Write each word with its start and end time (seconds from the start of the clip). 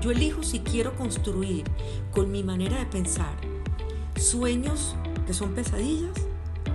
Yo 0.00 0.10
elijo 0.10 0.42
si 0.42 0.60
quiero 0.60 0.94
construir 0.96 1.64
con 2.10 2.32
mi 2.32 2.42
manera 2.42 2.78
de 2.78 2.86
pensar 2.86 3.34
sueños 4.16 4.96
que 5.26 5.34
son 5.34 5.54
pesadillas 5.54 6.16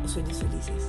o 0.04 0.07
sueños 0.07 0.37
felices. 0.37 0.87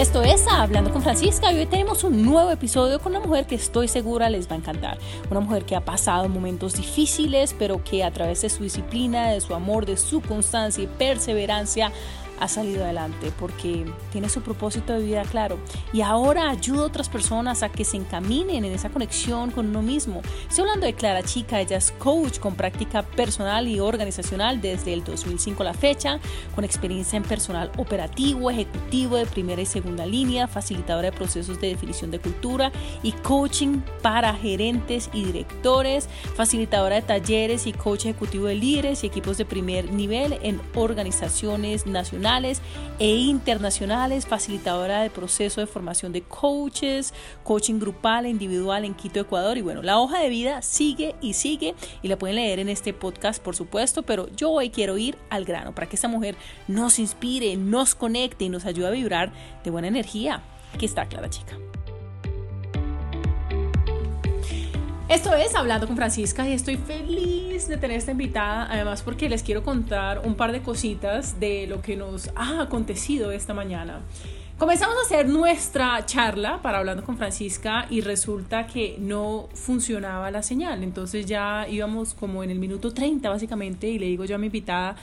Esto 0.00 0.22
es 0.22 0.46
Hablando 0.48 0.90
con 0.90 1.02
Francisca 1.02 1.52
y 1.52 1.58
hoy 1.58 1.66
tenemos 1.66 2.04
un 2.04 2.24
nuevo 2.24 2.50
episodio 2.50 3.00
con 3.00 3.14
una 3.14 3.20
mujer 3.20 3.46
que 3.46 3.54
estoy 3.54 3.86
segura 3.86 4.30
les 4.30 4.48
va 4.48 4.54
a 4.54 4.56
encantar. 4.56 4.96
Una 5.30 5.40
mujer 5.40 5.66
que 5.66 5.76
ha 5.76 5.84
pasado 5.84 6.26
momentos 6.26 6.72
difíciles, 6.72 7.54
pero 7.58 7.84
que 7.84 8.02
a 8.02 8.10
través 8.10 8.40
de 8.40 8.48
su 8.48 8.62
disciplina, 8.62 9.28
de 9.30 9.42
su 9.42 9.54
amor, 9.54 9.84
de 9.84 9.98
su 9.98 10.22
constancia 10.22 10.82
y 10.82 10.86
perseverancia 10.86 11.92
ha 12.40 12.48
salido 12.48 12.84
adelante 12.84 13.32
porque 13.38 13.84
tiene 14.10 14.28
su 14.28 14.40
propósito 14.40 14.94
de 14.94 15.04
vida 15.04 15.22
claro 15.22 15.58
y 15.92 16.00
ahora 16.00 16.50
ayuda 16.50 16.82
a 16.82 16.86
otras 16.86 17.08
personas 17.08 17.62
a 17.62 17.68
que 17.68 17.84
se 17.84 17.98
encaminen 17.98 18.64
en 18.64 18.72
esa 18.72 18.88
conexión 18.88 19.50
con 19.50 19.68
uno 19.68 19.82
mismo. 19.82 20.22
Estoy 20.48 20.62
hablando 20.62 20.86
de 20.86 20.94
Clara 20.94 21.22
Chica, 21.22 21.60
ella 21.60 21.76
es 21.76 21.92
coach 21.92 22.38
con 22.38 22.54
práctica 22.54 23.02
personal 23.02 23.68
y 23.68 23.78
organizacional 23.78 24.60
desde 24.60 24.94
el 24.94 25.04
2005 25.04 25.62
a 25.62 25.66
la 25.66 25.74
fecha, 25.74 26.18
con 26.54 26.64
experiencia 26.64 27.16
en 27.18 27.22
personal 27.22 27.70
operativo, 27.76 28.50
ejecutivo 28.50 29.16
de 29.16 29.26
primera 29.26 29.60
y 29.60 29.66
segunda 29.66 30.06
línea, 30.06 30.48
facilitadora 30.48 31.10
de 31.10 31.16
procesos 31.16 31.60
de 31.60 31.68
definición 31.68 32.10
de 32.10 32.20
cultura 32.20 32.72
y 33.02 33.12
coaching 33.12 33.82
para 34.02 34.32
gerentes 34.34 35.10
y 35.12 35.24
directores, 35.24 36.08
facilitadora 36.34 36.96
de 36.96 37.02
talleres 37.02 37.66
y 37.66 37.72
coach 37.72 38.06
ejecutivo 38.06 38.46
de 38.46 38.54
líderes 38.54 39.04
y 39.04 39.08
equipos 39.08 39.36
de 39.36 39.44
primer 39.44 39.92
nivel 39.92 40.38
en 40.42 40.60
organizaciones 40.74 41.86
nacionales 41.86 42.29
e 43.00 43.16
internacionales, 43.16 44.24
facilitadora 44.24 45.02
de 45.02 45.10
proceso 45.10 45.60
de 45.60 45.66
formación 45.66 46.12
de 46.12 46.22
coaches, 46.22 47.12
coaching 47.42 47.80
grupal 47.80 48.24
e 48.24 48.28
individual 48.28 48.84
en 48.84 48.94
Quito, 48.94 49.18
Ecuador. 49.18 49.58
Y 49.58 49.62
bueno, 49.62 49.82
la 49.82 49.98
hoja 49.98 50.20
de 50.20 50.28
vida 50.28 50.62
sigue 50.62 51.16
y 51.20 51.32
sigue 51.32 51.74
y 52.02 52.08
la 52.08 52.18
pueden 52.18 52.36
leer 52.36 52.60
en 52.60 52.68
este 52.68 52.92
podcast, 52.92 53.42
por 53.42 53.56
supuesto, 53.56 54.02
pero 54.02 54.28
yo 54.36 54.50
hoy 54.50 54.70
quiero 54.70 54.96
ir 54.96 55.16
al 55.28 55.44
grano 55.44 55.74
para 55.74 55.88
que 55.88 55.96
esta 55.96 56.08
mujer 56.08 56.36
nos 56.68 57.00
inspire, 57.00 57.56
nos 57.56 57.96
conecte 57.96 58.44
y 58.44 58.48
nos 58.48 58.64
ayude 58.64 58.86
a 58.86 58.90
vibrar 58.90 59.32
de 59.64 59.70
buena 59.70 59.88
energía. 59.88 60.42
Aquí 60.72 60.86
está 60.86 61.06
Clara 61.06 61.28
Chica. 61.28 61.58
Esto 65.10 65.34
es 65.34 65.56
Hablando 65.56 65.88
con 65.88 65.96
Francisca 65.96 66.48
y 66.48 66.52
estoy 66.52 66.76
feliz 66.76 67.66
de 67.66 67.76
tener 67.76 67.98
esta 67.98 68.12
invitada, 68.12 68.68
además 68.70 69.02
porque 69.02 69.28
les 69.28 69.42
quiero 69.42 69.64
contar 69.64 70.20
un 70.24 70.36
par 70.36 70.52
de 70.52 70.62
cositas 70.62 71.40
de 71.40 71.66
lo 71.66 71.82
que 71.82 71.96
nos 71.96 72.30
ha 72.36 72.62
acontecido 72.62 73.32
esta 73.32 73.52
mañana. 73.52 74.02
Comenzamos 74.56 74.94
a 74.98 75.00
hacer 75.00 75.28
nuestra 75.28 76.06
charla 76.06 76.62
para 76.62 76.78
Hablando 76.78 77.02
con 77.02 77.16
Francisca 77.16 77.86
y 77.90 78.02
resulta 78.02 78.68
que 78.68 78.98
no 79.00 79.48
funcionaba 79.52 80.30
la 80.30 80.44
señal, 80.44 80.84
entonces 80.84 81.26
ya 81.26 81.66
íbamos 81.68 82.14
como 82.14 82.44
en 82.44 82.50
el 82.50 82.60
minuto 82.60 82.94
30 82.94 83.28
básicamente 83.30 83.88
y 83.88 83.98
le 83.98 84.06
digo 84.06 84.24
yo 84.26 84.36
a 84.36 84.38
mi 84.38 84.46
invitada, 84.46 84.94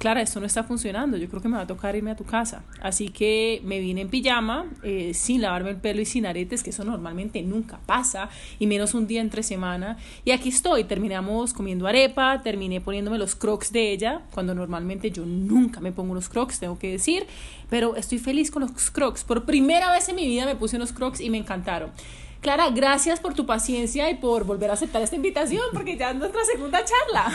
Clara, 0.00 0.22
esto 0.22 0.40
no 0.40 0.46
está 0.46 0.64
funcionando, 0.64 1.18
yo 1.18 1.28
creo 1.28 1.42
que 1.42 1.48
me 1.48 1.58
va 1.58 1.64
a 1.64 1.66
tocar 1.66 1.94
irme 1.94 2.10
a 2.10 2.16
tu 2.16 2.24
casa. 2.24 2.64
Así 2.80 3.10
que 3.10 3.60
me 3.64 3.80
vine 3.80 4.00
en 4.00 4.08
pijama, 4.08 4.64
eh, 4.82 5.12
sin 5.12 5.42
lavarme 5.42 5.68
el 5.68 5.76
pelo 5.76 6.00
y 6.00 6.06
sin 6.06 6.24
aretes, 6.24 6.62
que 6.62 6.70
eso 6.70 6.84
normalmente 6.84 7.42
nunca 7.42 7.80
pasa, 7.84 8.30
y 8.58 8.66
menos 8.66 8.94
un 8.94 9.06
día 9.06 9.20
entre 9.20 9.42
semana. 9.42 9.98
Y 10.24 10.30
aquí 10.30 10.48
estoy, 10.48 10.84
terminamos 10.84 11.52
comiendo 11.52 11.86
arepa, 11.86 12.40
terminé 12.40 12.80
poniéndome 12.80 13.18
los 13.18 13.34
crocs 13.34 13.72
de 13.72 13.92
ella, 13.92 14.22
cuando 14.32 14.54
normalmente 14.54 15.10
yo 15.10 15.26
nunca 15.26 15.80
me 15.80 15.92
pongo 15.92 16.12
unos 16.12 16.30
crocs, 16.30 16.60
tengo 16.60 16.78
que 16.78 16.92
decir, 16.92 17.26
pero 17.68 17.94
estoy 17.94 18.16
feliz 18.16 18.50
con 18.50 18.62
los 18.62 18.90
crocs. 18.90 19.22
Por 19.22 19.44
primera 19.44 19.92
vez 19.92 20.08
en 20.08 20.16
mi 20.16 20.26
vida 20.26 20.46
me 20.46 20.56
puse 20.56 20.76
unos 20.76 20.94
crocs 20.94 21.20
y 21.20 21.28
me 21.28 21.36
encantaron. 21.36 21.90
Clara, 22.40 22.70
gracias 22.70 23.20
por 23.20 23.34
tu 23.34 23.44
paciencia 23.44 24.10
y 24.10 24.14
por 24.14 24.44
volver 24.44 24.70
a 24.70 24.72
aceptar 24.72 25.02
esta 25.02 25.16
invitación, 25.16 25.62
porque 25.74 25.98
ya 25.98 26.10
es 26.10 26.16
nuestra 26.16 26.42
segunda 26.44 26.82
charla. 26.84 27.30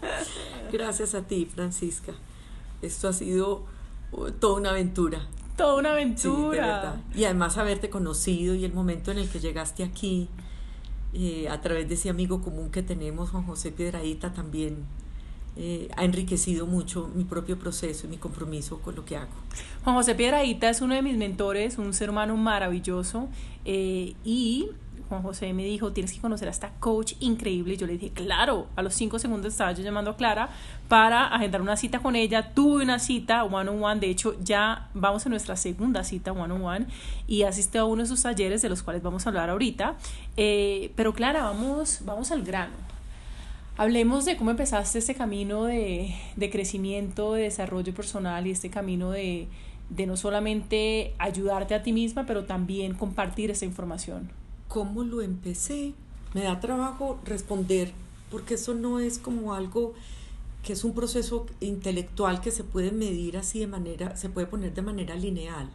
Gracias 0.72 1.14
a 1.14 1.22
ti, 1.22 1.46
Francisca. 1.46 2.12
Esto 2.82 3.08
ha 3.08 3.12
sido 3.12 3.64
uh, 4.10 4.30
toda 4.32 4.58
una 4.58 4.70
aventura. 4.70 5.28
Toda 5.56 5.76
una 5.76 5.92
aventura. 5.92 7.00
y 7.14 7.24
además 7.24 7.58
haberte 7.58 7.90
conocido 7.90 8.56
y 8.56 8.64
el 8.64 8.72
momento 8.72 9.12
en 9.12 9.18
el 9.18 9.28
que 9.28 9.38
llegaste 9.38 9.84
aquí, 9.84 10.28
eh, 11.12 11.48
a 11.48 11.60
través 11.60 11.88
de 11.88 11.94
ese 11.94 12.10
amigo 12.10 12.42
común 12.42 12.72
que 12.72 12.82
tenemos, 12.82 13.30
Juan 13.30 13.46
José 13.46 13.70
Piedraíta, 13.70 14.32
también 14.32 14.84
eh, 15.56 15.88
ha 15.96 16.04
enriquecido 16.04 16.66
mucho 16.66 17.10
mi 17.14 17.24
propio 17.24 17.58
proceso 17.58 18.06
y 18.06 18.10
mi 18.10 18.16
compromiso 18.16 18.80
con 18.80 18.94
lo 18.94 19.04
que 19.04 19.16
hago. 19.16 19.30
Juan 19.84 19.96
José 19.96 20.14
Piedraíta 20.14 20.68
es 20.68 20.80
uno 20.80 20.94
de 20.94 21.02
mis 21.02 21.16
mentores, 21.16 21.78
un 21.78 21.92
ser 21.92 22.10
humano 22.10 22.36
maravilloso 22.36 23.28
eh, 23.64 24.14
y 24.24 24.70
Juan 25.08 25.22
José 25.22 25.52
me 25.52 25.64
dijo, 25.64 25.92
tienes 25.92 26.12
que 26.12 26.20
conocer 26.20 26.48
a 26.48 26.50
esta 26.50 26.70
coach 26.80 27.12
increíble. 27.20 27.76
Yo 27.76 27.86
le 27.86 27.92
dije, 27.94 28.10
claro, 28.10 28.66
a 28.74 28.82
los 28.82 28.94
cinco 28.94 29.18
segundos 29.18 29.52
estaba 29.52 29.72
yo 29.72 29.82
llamando 29.82 30.12
a 30.12 30.16
Clara 30.16 30.48
para 30.88 31.26
agendar 31.26 31.60
una 31.60 31.76
cita 31.76 32.00
con 32.00 32.16
ella. 32.16 32.52
Tuve 32.54 32.82
una 32.82 32.98
cita 32.98 33.44
one 33.44 33.70
on 33.70 33.82
one, 33.82 34.00
de 34.00 34.10
hecho 34.10 34.34
ya 34.42 34.88
vamos 34.94 35.26
a 35.26 35.28
nuestra 35.28 35.56
segunda 35.56 36.04
cita 36.04 36.32
one 36.32 36.52
on 36.52 36.62
one 36.62 36.86
y 37.26 37.42
asiste 37.42 37.78
a 37.78 37.84
uno 37.84 38.02
de 38.02 38.08
sus 38.08 38.22
talleres 38.22 38.62
de 38.62 38.68
los 38.68 38.82
cuales 38.82 39.02
vamos 39.02 39.26
a 39.26 39.28
hablar 39.28 39.50
ahorita. 39.50 39.96
Eh, 40.36 40.92
pero 40.96 41.12
Clara, 41.12 41.42
vamos, 41.42 42.00
vamos 42.04 42.32
al 42.32 42.42
grano. 42.42 42.93
Hablemos 43.76 44.24
de 44.24 44.36
cómo 44.36 44.52
empezaste 44.52 45.00
este 45.00 45.16
camino 45.16 45.64
de, 45.64 46.14
crecimiento, 46.52 47.32
de 47.32 47.42
desarrollo 47.42 47.92
personal 47.92 48.46
y 48.46 48.52
este 48.52 48.70
camino 48.70 49.10
de, 49.10 49.48
no 50.06 50.16
solamente 50.16 51.12
ayudarte 51.18 51.74
a 51.74 51.82
ti 51.82 51.92
misma, 51.92 52.24
pero 52.24 52.44
también 52.44 52.94
compartir 52.94 53.50
esa 53.50 53.64
información. 53.64 54.30
¿Cómo 54.68 55.02
lo 55.02 55.22
empecé? 55.22 55.92
Me 56.34 56.44
da 56.44 56.60
trabajo 56.60 57.18
responder, 57.24 57.92
porque 58.30 58.54
eso 58.54 58.74
no 58.74 59.00
es 59.00 59.18
como 59.18 59.54
algo 59.54 59.94
que 60.62 60.74
es 60.74 60.84
un 60.84 60.94
proceso 60.94 61.44
intelectual 61.58 62.40
que 62.40 62.52
se 62.52 62.62
puede 62.62 62.92
medir 62.92 63.36
así 63.36 63.58
de 63.58 63.66
manera, 63.66 64.16
se 64.16 64.28
puede 64.28 64.46
poner 64.46 64.72
de 64.72 64.82
manera 64.82 65.16
lineal. 65.16 65.68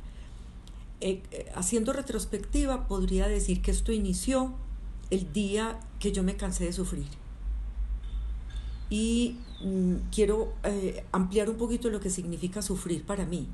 Eh, 1.01 1.21
eh, 1.31 1.51
haciendo 1.53 1.91
retrospectiva, 1.91 2.87
podría 2.87 3.27
decir 3.27 3.61
que 3.61 3.71
esto 3.71 3.91
inició 3.91 4.53
el 5.09 5.33
día 5.33 5.81
que 5.99 6.13
yo 6.13 6.23
me 6.23 6.37
cansé 6.37 6.63
de 6.63 6.71
sufrir 6.73 7.07
y 8.89 9.37
mm, 9.63 9.95
quiero 10.11 10.53
eh, 10.63 11.05
ampliar 11.11 11.49
un 11.49 11.57
poquito 11.57 11.89
lo 11.89 11.99
que 11.99 12.09
significa 12.09 12.61
sufrir 12.61 13.05
para 13.05 13.25
mí. 13.25 13.47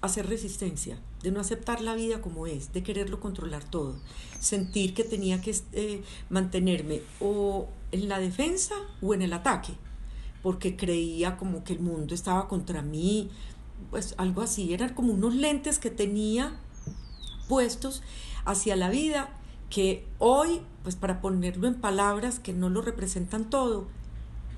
Hacer 0.00 0.28
resistencia, 0.28 0.98
de 1.22 1.30
no 1.30 1.38
aceptar 1.40 1.80
la 1.80 1.94
vida 1.94 2.20
como 2.20 2.48
es, 2.48 2.72
de 2.72 2.82
quererlo 2.82 3.20
controlar 3.20 3.62
todo, 3.62 3.94
sentir 4.40 4.94
que 4.94 5.04
tenía 5.04 5.40
que 5.40 5.54
eh, 5.72 6.02
mantenerme 6.28 7.02
o 7.20 7.68
en 7.92 8.08
la 8.08 8.18
defensa 8.18 8.74
o 9.00 9.14
en 9.14 9.22
el 9.22 9.32
ataque, 9.32 9.74
porque 10.42 10.76
creía 10.76 11.36
como 11.36 11.62
que 11.62 11.74
el 11.74 11.80
mundo 11.80 12.16
estaba 12.16 12.48
contra 12.48 12.82
mí, 12.82 13.30
pues 13.90 14.14
algo 14.18 14.42
así, 14.42 14.74
eran 14.74 14.94
como 14.94 15.12
unos 15.12 15.36
lentes 15.36 15.78
que 15.78 15.90
tenía 15.90 16.58
puestos 17.48 18.02
hacia 18.44 18.74
la 18.74 18.90
vida 18.90 19.28
que 19.70 20.04
hoy, 20.18 20.62
pues 20.82 20.96
para 20.96 21.20
ponerlo 21.20 21.68
en 21.68 21.80
palabras 21.80 22.38
que 22.38 22.52
no 22.52 22.68
lo 22.70 22.82
representan 22.82 23.48
todo, 23.48 23.86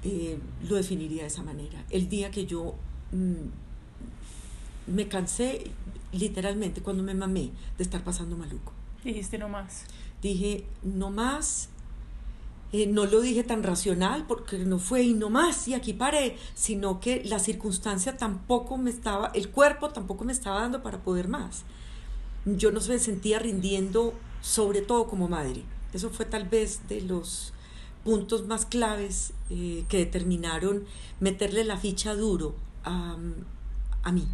eh, 0.04 0.38
lo 0.68 0.76
definiría 0.76 1.22
de 1.22 1.28
esa 1.28 1.42
manera. 1.42 1.84
El 1.88 2.10
día 2.10 2.30
que 2.30 2.44
yo 2.44 2.74
mm, 3.12 4.92
me 4.94 5.08
cansé, 5.08 5.70
literalmente, 6.12 6.82
cuando 6.82 7.02
me 7.02 7.14
mamé 7.14 7.50
de 7.78 7.84
estar 7.84 8.04
pasando 8.04 8.36
maluco. 8.36 8.72
Dijiste 9.02 9.38
no 9.38 9.48
más. 9.48 9.84
Dije 10.20 10.66
no 10.82 11.10
más. 11.10 11.70
Eh, 12.72 12.86
no 12.86 13.06
lo 13.06 13.20
dije 13.20 13.44
tan 13.44 13.62
racional 13.62 14.26
porque 14.26 14.58
no 14.58 14.78
fue 14.78 15.04
y 15.04 15.14
no 15.14 15.30
más 15.30 15.68
y 15.68 15.74
aquí 15.74 15.92
paré, 15.92 16.36
sino 16.54 16.98
que 16.98 17.22
la 17.24 17.38
circunstancia 17.38 18.16
tampoco 18.16 18.76
me 18.76 18.90
estaba, 18.90 19.28
el 19.28 19.50
cuerpo 19.50 19.90
tampoco 19.90 20.24
me 20.24 20.32
estaba 20.32 20.60
dando 20.60 20.82
para 20.82 20.98
poder 20.98 21.28
más. 21.28 21.62
Yo 22.44 22.72
no 22.72 22.80
se 22.80 22.98
sentía 22.98 23.38
rindiendo, 23.38 24.12
sobre 24.42 24.82
todo 24.82 25.06
como 25.06 25.28
madre. 25.28 25.62
Eso 25.92 26.10
fue 26.10 26.26
tal 26.26 26.48
vez 26.48 26.88
de 26.88 27.00
los 27.00 27.53
puntos 28.04 28.46
más 28.46 28.66
claves 28.66 29.32
eh, 29.50 29.84
que 29.88 29.98
determinaron 29.98 30.84
meterle 31.20 31.64
la 31.64 31.76
ficha 31.78 32.14
duro 32.14 32.54
a, 32.84 33.16
a 34.02 34.12
mí. 34.12 34.26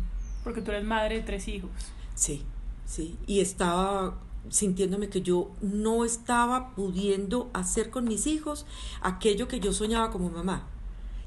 Porque 0.44 0.60
tú 0.60 0.70
eres 0.70 0.84
madre 0.84 1.16
de 1.16 1.22
tres 1.22 1.48
hijos. 1.48 1.70
Sí, 2.14 2.42
sí. 2.86 3.16
Y 3.26 3.40
estaba 3.40 4.18
sintiéndome 4.48 5.08
que 5.08 5.22
yo 5.22 5.50
no 5.60 6.04
estaba 6.04 6.74
pudiendo 6.74 7.50
hacer 7.52 7.90
con 7.90 8.04
mis 8.04 8.26
hijos 8.26 8.66
aquello 9.02 9.48
que 9.48 9.60
yo 9.60 9.72
soñaba 9.72 10.10
como 10.10 10.30
mamá. 10.30 10.66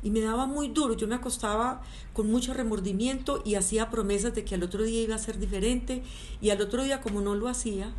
Y 0.01 0.09
me 0.09 0.19
daba 0.19 0.47
muy 0.47 0.67
duro, 0.67 0.95
yo 0.95 1.07
me 1.07 1.15
acostaba 1.15 1.81
con 2.11 2.29
mucho 2.29 2.53
remordimiento 2.53 3.41
y 3.45 3.55
hacía 3.55 3.89
promesas 3.89 4.35
de 4.35 4.43
que 4.43 4.55
al 4.55 4.63
otro 4.63 4.83
día 4.83 5.01
iba 5.01 5.15
a 5.15 5.19
ser 5.19 5.39
diferente 5.39 6.03
y 6.41 6.49
al 6.49 6.61
otro 6.61 6.83
día 6.83 6.99
como 6.99 7.21
no 7.21 7.35
lo 7.35 7.47
hacía, 7.47 7.93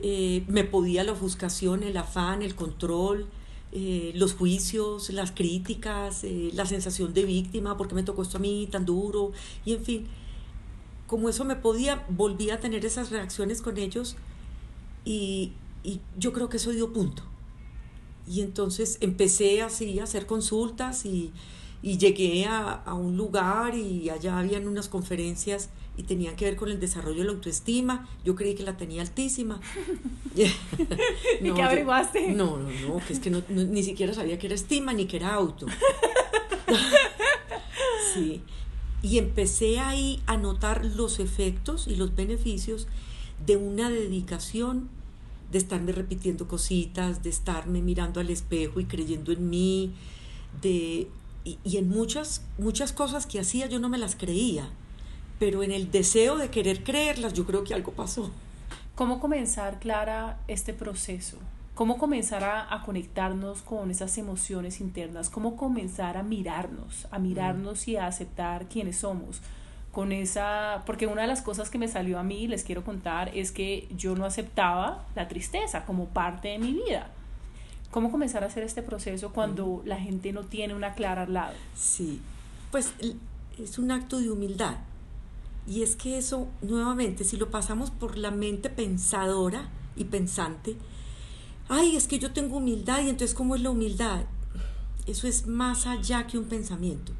eh, 0.00 0.44
me 0.48 0.64
podía 0.64 1.04
la 1.04 1.12
ofuscación, 1.12 1.82
el 1.82 1.98
afán, 1.98 2.42
el 2.42 2.54
control, 2.54 3.28
eh, 3.74 4.12
los 4.14 4.34
juicios, 4.34 5.08
las 5.10 5.32
críticas, 5.32 6.24
eh, 6.24 6.50
la 6.52 6.66
sensación 6.66 7.14
de 7.14 7.24
víctima, 7.24 7.78
porque 7.78 7.94
me 7.94 8.02
tocó 8.02 8.20
esto 8.20 8.36
a 8.36 8.40
mí 8.40 8.68
tan 8.70 8.84
duro, 8.84 9.32
y 9.64 9.72
en 9.72 9.82
fin, 9.82 10.06
como 11.06 11.30
eso 11.30 11.44
me 11.46 11.56
podía, 11.56 12.04
volví 12.10 12.50
a 12.50 12.60
tener 12.60 12.84
esas 12.84 13.10
reacciones 13.10 13.62
con 13.62 13.78
ellos 13.78 14.16
y, 15.04 15.52
yo 16.16 16.32
creo 16.32 16.48
que 16.48 16.58
eso 16.58 16.70
dio 16.70 16.92
punto. 16.92 17.24
Y 18.28 18.40
entonces 18.42 18.98
empecé 19.00 19.62
así 19.62 19.98
a 19.98 20.04
hacer 20.04 20.26
consultas 20.26 21.04
y, 21.04 21.32
y 21.82 21.98
llegué 21.98 22.44
a, 22.44 22.74
a, 22.74 22.94
un 22.94 23.16
lugar 23.16 23.74
y 23.74 24.10
allá 24.10 24.38
habían 24.38 24.68
unas 24.68 24.88
conferencias 24.88 25.70
y 25.96 26.04
tenían 26.04 26.36
que 26.36 26.46
ver 26.46 26.56
con 26.56 26.70
el 26.70 26.80
desarrollo 26.80 27.18
de 27.18 27.24
la 27.24 27.32
autoestima. 27.32 28.08
Yo 28.24 28.34
creí 28.34 28.54
que 28.54 28.62
la 28.62 28.76
tenía 28.76 29.02
altísima. 29.02 29.60
no, 30.34 31.48
¿Y 31.48 31.52
qué 31.52 31.62
averiguaste? 31.62 32.32
no, 32.32 32.56
no, 32.56 32.68
no, 32.68 33.06
que 33.06 33.12
es 33.12 33.20
que 33.20 33.30
no, 33.30 33.42
ni 33.48 33.82
siquiera 33.82 34.14
sabía 34.14 34.38
que 34.38 34.46
era 34.46 34.54
estima 34.54 34.92
ni 34.92 35.06
que 35.06 35.18
era 35.18 35.34
auto. 35.34 35.66
sí. 38.14 38.42
Y 39.02 39.18
empecé 39.18 39.80
ahí 39.80 40.22
a 40.26 40.36
notar 40.36 40.84
los 40.84 41.18
efectos 41.18 41.88
y 41.88 41.96
los 41.96 42.14
beneficios 42.14 42.86
de 43.44 43.56
una 43.56 43.90
dedicación 43.90 44.88
de 45.50 45.58
estarme 45.58 45.92
repitiendo 45.92 46.48
cositas, 46.48 47.22
de 47.22 47.28
estarme 47.28 47.82
mirando 47.82 48.20
al 48.20 48.30
espejo 48.30 48.80
y 48.80 48.86
creyendo 48.86 49.32
en 49.32 49.50
mí, 49.50 49.92
de, 50.62 51.08
y, 51.44 51.58
y, 51.64 51.76
en 51.76 51.88
muchas, 51.90 52.42
muchas 52.58 52.92
cosas 52.92 53.26
que 53.26 53.38
hacía 53.38 53.66
yo 53.66 53.78
no 53.78 53.88
me 53.90 53.98
las 53.98 54.16
creía, 54.16 54.70
pero 55.38 55.62
en 55.62 55.72
el 55.72 55.90
deseo 55.90 56.36
de 56.36 56.50
querer 56.50 56.84
creerlas 56.84 57.32
yo 57.32 57.44
creo 57.46 57.64
que 57.64 57.74
algo 57.74 57.92
pasó. 57.92 58.30
¿Cómo 58.94 59.20
comenzar, 59.20 59.78
Clara, 59.78 60.38
este 60.48 60.74
proceso? 60.74 61.38
¿Cómo 61.74 61.96
comenzar 61.96 62.44
a, 62.44 62.74
a 62.74 62.82
conectarnos 62.82 63.62
con 63.62 63.90
esas 63.90 64.18
emociones 64.18 64.80
internas? 64.80 65.30
¿Cómo 65.30 65.56
comenzar 65.56 66.16
a 66.16 66.22
mirarnos, 66.22 67.08
a 67.10 67.18
mirarnos 67.18 67.88
y 67.88 67.96
a 67.96 68.06
aceptar 68.06 68.68
quiénes 68.68 68.98
somos? 68.98 69.40
con 69.92 70.10
esa, 70.10 70.82
porque 70.86 71.06
una 71.06 71.22
de 71.22 71.28
las 71.28 71.42
cosas 71.42 71.68
que 71.68 71.78
me 71.78 71.86
salió 71.86 72.18
a 72.18 72.22
mí, 72.22 72.48
les 72.48 72.64
quiero 72.64 72.82
contar, 72.82 73.30
es 73.36 73.52
que 73.52 73.86
yo 73.94 74.16
no 74.16 74.24
aceptaba 74.24 75.04
la 75.14 75.28
tristeza 75.28 75.84
como 75.84 76.06
parte 76.06 76.48
de 76.48 76.58
mi 76.58 76.72
vida. 76.72 77.10
¿Cómo 77.90 78.10
comenzar 78.10 78.42
a 78.42 78.46
hacer 78.46 78.62
este 78.62 78.82
proceso 78.82 79.32
cuando 79.34 79.82
la 79.84 79.98
gente 79.98 80.32
no 80.32 80.44
tiene 80.44 80.74
una 80.74 80.94
clara 80.94 81.22
al 81.22 81.34
lado? 81.34 81.54
Sí, 81.76 82.22
pues 82.70 82.94
es 83.58 83.78
un 83.78 83.90
acto 83.90 84.18
de 84.18 84.30
humildad. 84.30 84.76
Y 85.66 85.82
es 85.82 85.96
que 85.96 86.18
eso, 86.18 86.48
nuevamente, 86.60 87.24
si 87.24 87.36
lo 87.36 87.50
pasamos 87.50 87.90
por 87.90 88.18
la 88.18 88.30
mente 88.30 88.68
pensadora 88.68 89.70
y 89.96 90.04
pensante, 90.04 90.76
ay, 91.68 91.96
es 91.96 92.08
que 92.08 92.18
yo 92.18 92.32
tengo 92.32 92.56
humildad 92.56 93.02
y 93.02 93.08
entonces 93.08 93.34
¿cómo 93.34 93.54
es 93.54 93.62
la 93.62 93.70
humildad? 93.70 94.24
Eso 95.06 95.26
es 95.26 95.46
más 95.46 95.86
allá 95.86 96.26
que 96.26 96.38
un 96.38 96.44
pensamiento 96.44 97.12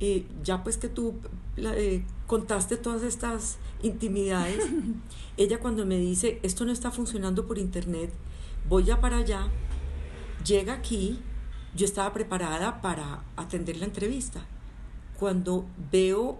eh, 0.00 0.26
ya 0.42 0.62
pues 0.64 0.78
que 0.78 0.88
tú 0.88 1.14
eh, 1.58 2.02
contaste 2.26 2.78
todas 2.78 3.02
estas 3.02 3.58
intimidades, 3.82 4.66
ella 5.36 5.60
cuando 5.60 5.84
me 5.84 5.98
dice, 5.98 6.40
esto 6.42 6.64
no 6.64 6.72
está 6.72 6.90
funcionando 6.90 7.46
por 7.46 7.58
internet, 7.58 8.10
voy 8.66 8.84
ya 8.84 9.00
para 9.00 9.18
allá, 9.18 9.48
llega 10.44 10.72
aquí, 10.72 11.20
yo 11.76 11.84
estaba 11.84 12.14
preparada 12.14 12.80
para 12.80 13.24
atender 13.36 13.76
la 13.76 13.84
entrevista. 13.84 14.46
Cuando 15.18 15.66
veo 15.92 16.38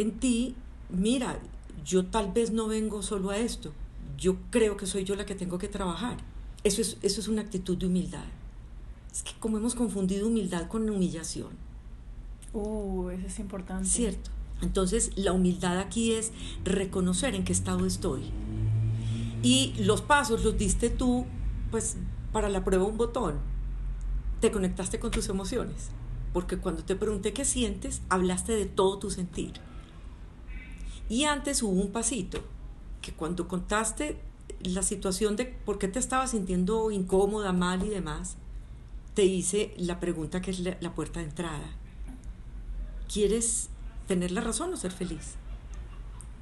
en 0.00 0.18
ti, 0.18 0.54
mira, 0.88 1.38
yo 1.84 2.06
tal 2.06 2.32
vez 2.32 2.50
no 2.50 2.68
vengo 2.68 3.02
solo 3.02 3.30
a 3.30 3.38
esto, 3.38 3.72
yo 4.16 4.36
creo 4.50 4.76
que 4.76 4.86
soy 4.86 5.04
yo 5.04 5.14
la 5.16 5.26
que 5.26 5.34
tengo 5.34 5.58
que 5.58 5.68
trabajar. 5.68 6.16
Eso 6.64 6.80
es, 6.80 6.98
eso 7.02 7.20
es 7.20 7.28
una 7.28 7.42
actitud 7.42 7.76
de 7.76 7.86
humildad. 7.86 8.24
Es 9.12 9.22
que 9.22 9.32
como 9.38 9.58
hemos 9.58 9.74
confundido 9.74 10.26
humildad 10.26 10.68
con 10.68 10.88
humillación 10.88 11.68
Uh, 12.52 13.10
eso 13.10 13.26
es 13.26 13.38
importante. 13.38 13.88
Cierto. 13.88 14.30
Entonces, 14.62 15.12
la 15.16 15.32
humildad 15.32 15.78
aquí 15.78 16.12
es 16.12 16.32
reconocer 16.64 17.34
en 17.34 17.44
qué 17.44 17.52
estado 17.52 17.86
estoy. 17.86 18.22
Y 19.42 19.74
los 19.78 20.02
pasos 20.02 20.42
los 20.44 20.56
diste 20.56 20.90
tú, 20.90 21.26
pues, 21.70 21.96
para 22.32 22.48
la 22.48 22.64
prueba 22.64 22.84
un 22.84 22.96
botón. 22.96 23.36
Te 24.40 24.50
conectaste 24.50 24.98
con 24.98 25.10
tus 25.10 25.28
emociones. 25.28 25.90
Porque 26.32 26.58
cuando 26.58 26.84
te 26.84 26.96
pregunté 26.96 27.32
qué 27.32 27.44
sientes, 27.44 28.02
hablaste 28.08 28.52
de 28.52 28.66
todo 28.66 28.98
tu 28.98 29.10
sentir. 29.10 29.52
Y 31.08 31.24
antes 31.24 31.62
hubo 31.62 31.80
un 31.80 31.92
pasito, 31.92 32.42
que 33.02 33.12
cuando 33.12 33.48
contaste 33.48 34.18
la 34.60 34.82
situación 34.82 35.36
de 35.36 35.46
por 35.46 35.78
qué 35.78 35.88
te 35.88 35.98
estabas 35.98 36.32
sintiendo 36.32 36.90
incómoda, 36.90 37.52
mal 37.52 37.84
y 37.84 37.88
demás, 37.88 38.36
te 39.14 39.24
hice 39.24 39.74
la 39.76 40.00
pregunta 40.00 40.40
que 40.40 40.50
es 40.50 40.60
la, 40.60 40.76
la 40.80 40.94
puerta 40.94 41.20
de 41.20 41.26
entrada 41.26 41.78
¿Quieres 43.12 43.70
tener 44.06 44.30
la 44.32 44.42
razón 44.42 44.72
o 44.72 44.76
ser 44.76 44.92
feliz? 44.92 45.34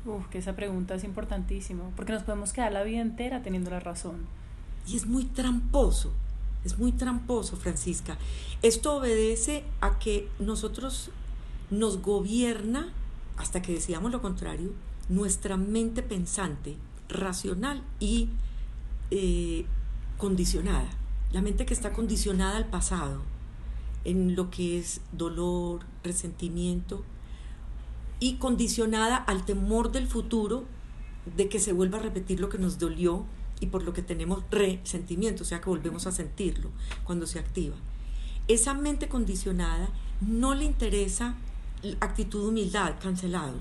Uf, 0.05 0.27
que 0.27 0.39
esa 0.39 0.57
pregunta 0.57 0.97
es 0.97 1.05
importantísima, 1.05 1.85
porque 1.95 2.13
nos 2.13 2.25
podemos 2.25 2.53
quedar 2.53 2.73
la 2.73 2.83
vida 2.83 3.01
entera 3.01 3.43
teniendo 3.43 3.71
la 3.71 3.79
razón. 3.79 4.27
Y 4.87 4.97
es 4.97 5.07
muy 5.07 5.25
tramposo, 5.25 6.13
es 6.65 6.77
muy 6.77 6.91
tramposo, 6.91 7.57
Francisca. 7.57 8.19
Esto 8.63 8.97
obedece 8.97 9.63
a 9.81 9.99
que 10.01 10.29
nosotros 10.41 11.11
nos 11.71 12.03
gobierna, 12.03 12.93
hasta 13.37 13.63
que 13.63 13.73
decíamos 13.73 14.11
lo 14.13 14.23
contrario, 14.23 14.73
nuestra 15.09 15.57
mente 15.57 16.03
pensante, 16.03 16.77
racional 17.09 17.83
y 18.01 18.31
eh, 19.11 19.67
condicionada. 20.19 20.89
La 21.33 21.43
mente 21.43 21.67
que 21.67 21.75
está 21.75 21.93
condicionada 21.93 22.57
al 22.57 22.67
pasado, 22.67 23.23
en 24.05 24.37
lo 24.37 24.51
que 24.51 24.79
es 24.79 25.01
dolor, 25.13 25.81
resentimiento 26.03 27.05
y 28.21 28.37
condicionada 28.37 29.17
al 29.17 29.45
temor 29.45 29.93
del 29.93 30.07
futuro 30.07 30.65
de 31.37 31.49
que 31.49 31.59
se 31.59 31.73
vuelva 31.73 31.99
a 31.99 32.03
repetir 32.03 32.41
lo 32.41 32.49
que 32.49 32.59
nos 32.59 32.79
dolió 32.79 33.25
y 33.61 33.67
por 33.67 33.83
lo 33.83 33.93
que 33.93 34.03
tenemos 34.03 34.45
resentimiento, 34.51 35.43
o 35.43 35.47
sea 35.47 35.61
que 35.61 35.71
volvemos 35.71 36.07
a 36.07 36.13
sentirlo 36.13 36.71
cuando 37.05 37.27
se 37.27 37.39
activa. 37.39 37.77
Esa 38.49 38.75
mente 38.75 39.09
condicionada 39.09 39.89
no 40.21 40.55
le 40.55 40.65
interesa 40.65 41.35
actitud 42.01 42.43
de 42.43 42.49
humildad, 42.49 42.97
cancelado. 43.01 43.55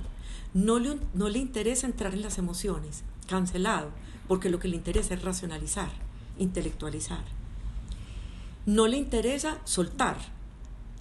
No 0.54 0.80
le, 0.80 0.98
no 1.13 1.30
le 1.30 1.39
interesa 1.39 1.88
entrar 1.88 2.13
en 2.13 2.22
las 2.22 2.38
emociones, 2.38 3.04
cancelado, 3.27 3.92
porque 4.27 4.50
lo 4.50 4.60
que 4.60 4.68
le 4.68 4.75
interesa 4.75 5.13
es 5.13 5.22
racionalizar, 5.22 5.92
intelectualizar. 6.38 7.24
No 8.66 8.88
le 8.88 8.98
interesa 8.98 9.60
soltar, 9.66 10.18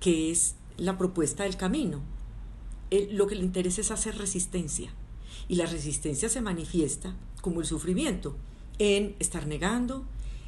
que 0.01 0.31
es 0.31 0.57
la 0.77 0.99
propuesta 0.99 1.45
del 1.45 1.57
camino. 1.57 2.03
lo 3.11 3.27
que 3.27 3.35
le 3.35 3.45
interesa 3.45 3.81
es 3.81 3.91
hacer 3.91 4.19
resistencia. 4.19 4.93
Y 5.49 5.57
la 5.57 5.67
resistencia 5.67 6.29
se 6.29 6.41
manifiesta 6.41 7.15
como 7.41 7.61
el 7.61 7.67
sufrimiento, 7.67 8.37
en 8.79 9.17
estar 9.19 9.47
negando, 9.47 10.05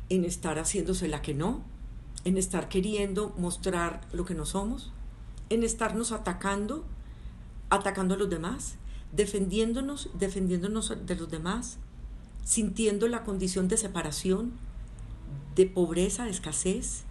en 0.09 0.25
estar 0.25 0.59
haciéndose 0.59 1.09
la 1.09 1.23
que 1.23 1.35
no, 1.35 1.65
en 2.25 2.39
estar 2.39 2.69
queriendo 2.69 3.35
mostrar 3.39 4.01
lo 4.13 4.25
que 4.25 4.35
no 4.35 4.47
somos, 4.47 4.93
en 5.51 5.63
estarnos 5.63 6.13
atacando, 6.13 6.85
atacando 7.71 8.15
a 8.15 8.19
los 8.19 8.31
demás, 8.31 8.77
defendiéndonos, 9.13 10.11
defendiéndonos 10.15 10.95
de 11.07 11.17
los 11.17 11.31
demás, 11.31 11.79
sintiendo 12.45 13.09
la 13.09 13.25
condición 13.25 13.69
de 13.69 13.77
separación, 13.77 14.53
de 15.55 15.67
pobreza, 15.67 16.25
de 16.25 16.31
escasez, 16.31 17.05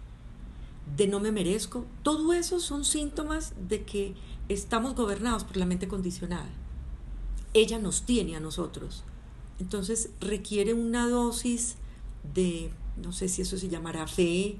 de 0.96 1.08
no 1.08 1.20
me 1.20 1.32
merezco, 1.32 1.84
todo 2.02 2.32
eso 2.32 2.60
son 2.60 2.84
síntomas 2.84 3.54
de 3.68 3.84
que 3.84 4.14
estamos 4.48 4.94
gobernados 4.94 5.44
por 5.44 5.56
la 5.56 5.66
mente 5.66 5.88
condicionada. 5.88 6.48
Ella 7.54 7.78
nos 7.78 8.02
tiene 8.02 8.36
a 8.36 8.40
nosotros. 8.40 9.02
Entonces 9.58 10.10
requiere 10.20 10.74
una 10.74 11.08
dosis 11.08 11.76
de, 12.34 12.70
no 13.02 13.12
sé 13.12 13.28
si 13.28 13.42
eso 13.42 13.58
se 13.58 13.68
llamará 13.68 14.06
fe, 14.06 14.56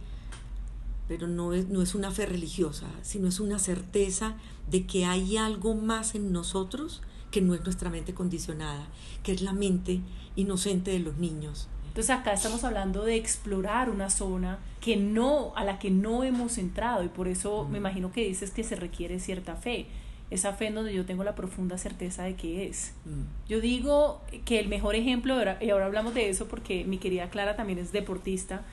pero 1.09 1.27
no 1.29 1.53
es, 1.53 1.69
no 1.69 1.83
es 1.83 1.95
una 1.95 2.11
fe 2.11 2.27
religiosa, 2.27 2.87
sino 3.03 3.29
es 3.29 3.41
una 3.41 3.59
certeza 3.59 4.37
de 4.71 4.87
que 4.87 5.05
hay 5.05 5.37
algo 5.37 5.75
más 5.75 6.15
en 6.15 6.33
nosotros 6.33 7.03
que 7.31 7.41
no 7.41 7.55
es 7.55 7.63
nuestra 7.65 7.91
mente 7.91 8.15
condicionada, 8.15 8.89
que 9.23 9.33
es 9.33 9.43
la 9.43 9.53
mente 9.53 10.01
inocente 10.37 10.91
de 10.91 11.01
los 11.01 11.17
niños, 11.17 11.69
entonces 11.97 12.15
acá 12.15 12.35
estamos 12.35 12.63
hablando 12.63 13.07
de 13.07 13.17
explorar 13.17 13.89
una 13.89 14.11
zona 14.11 14.59
que 14.83 14.99
no, 14.99 15.55
a 15.57 15.65
la 15.65 15.79
que 15.79 15.91
no 15.91 16.25
hemos 16.25 16.59
entrado 16.59 17.03
y 17.03 17.09
por 17.09 17.27
eso 17.27 17.67
me 17.71 17.79
imagino 17.79 18.13
que 18.13 18.23
dices 18.23 18.51
que 18.51 18.65
se 18.65 18.77
requiere 18.77 19.19
cierta 19.19 19.57
fe. 19.57 19.87
Esa 20.31 20.53
fe 20.53 20.67
en 20.67 20.75
donde 20.75 20.93
yo 20.93 21.07
tengo 21.07 21.25
la 21.25 21.35
profunda 21.35 21.79
certeza 21.79 22.25
de 22.25 22.35
que 22.35 22.67
es. 22.67 22.93
Mm. 23.07 23.49
Yo 23.49 23.63
digo 23.63 24.21
que 24.45 24.61
el 24.61 24.69
mejor 24.69 24.95
ejemplo, 24.95 25.37
y 25.59 25.71
ahora 25.71 25.87
hablamos 25.87 26.13
de 26.13 26.29
eso 26.29 26.49
porque 26.49 26.85
mi 26.85 26.99
querida 26.99 27.31
Clara 27.31 27.57
también 27.57 27.79
es 27.79 27.93
deportista, 27.93 28.67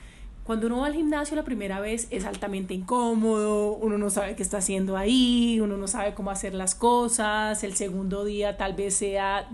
cuando 0.44 0.66
uno 0.66 0.78
va 0.78 0.86
al 0.86 0.94
gimnasio 0.94 1.36
la 1.36 1.42
primera 1.42 1.80
vez 1.80 2.06
es 2.10 2.26
altamente 2.26 2.74
incómodo, 2.74 3.72
uno 3.72 3.96
no 3.96 4.10
sabe 4.10 4.36
qué 4.36 4.42
está 4.42 4.58
haciendo 4.58 4.98
ahí, 4.98 5.58
uno 5.60 5.78
no 5.78 5.88
sabe 5.88 6.12
cómo 6.12 6.30
hacer 6.30 6.54
las 6.54 6.74
cosas, 6.74 7.64
el 7.64 7.74
segundo 7.74 8.26
día 8.26 8.58
tal 8.58 8.74
vez 8.74 8.94
sea 8.94 9.48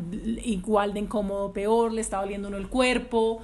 igual 0.44 0.92
de 0.92 1.00
incómodo, 1.00 1.52
peor, 1.52 1.92
le 1.92 2.00
está 2.00 2.20
doliendo 2.20 2.48
uno 2.48 2.56
el 2.56 2.68
cuerpo. 2.68 3.40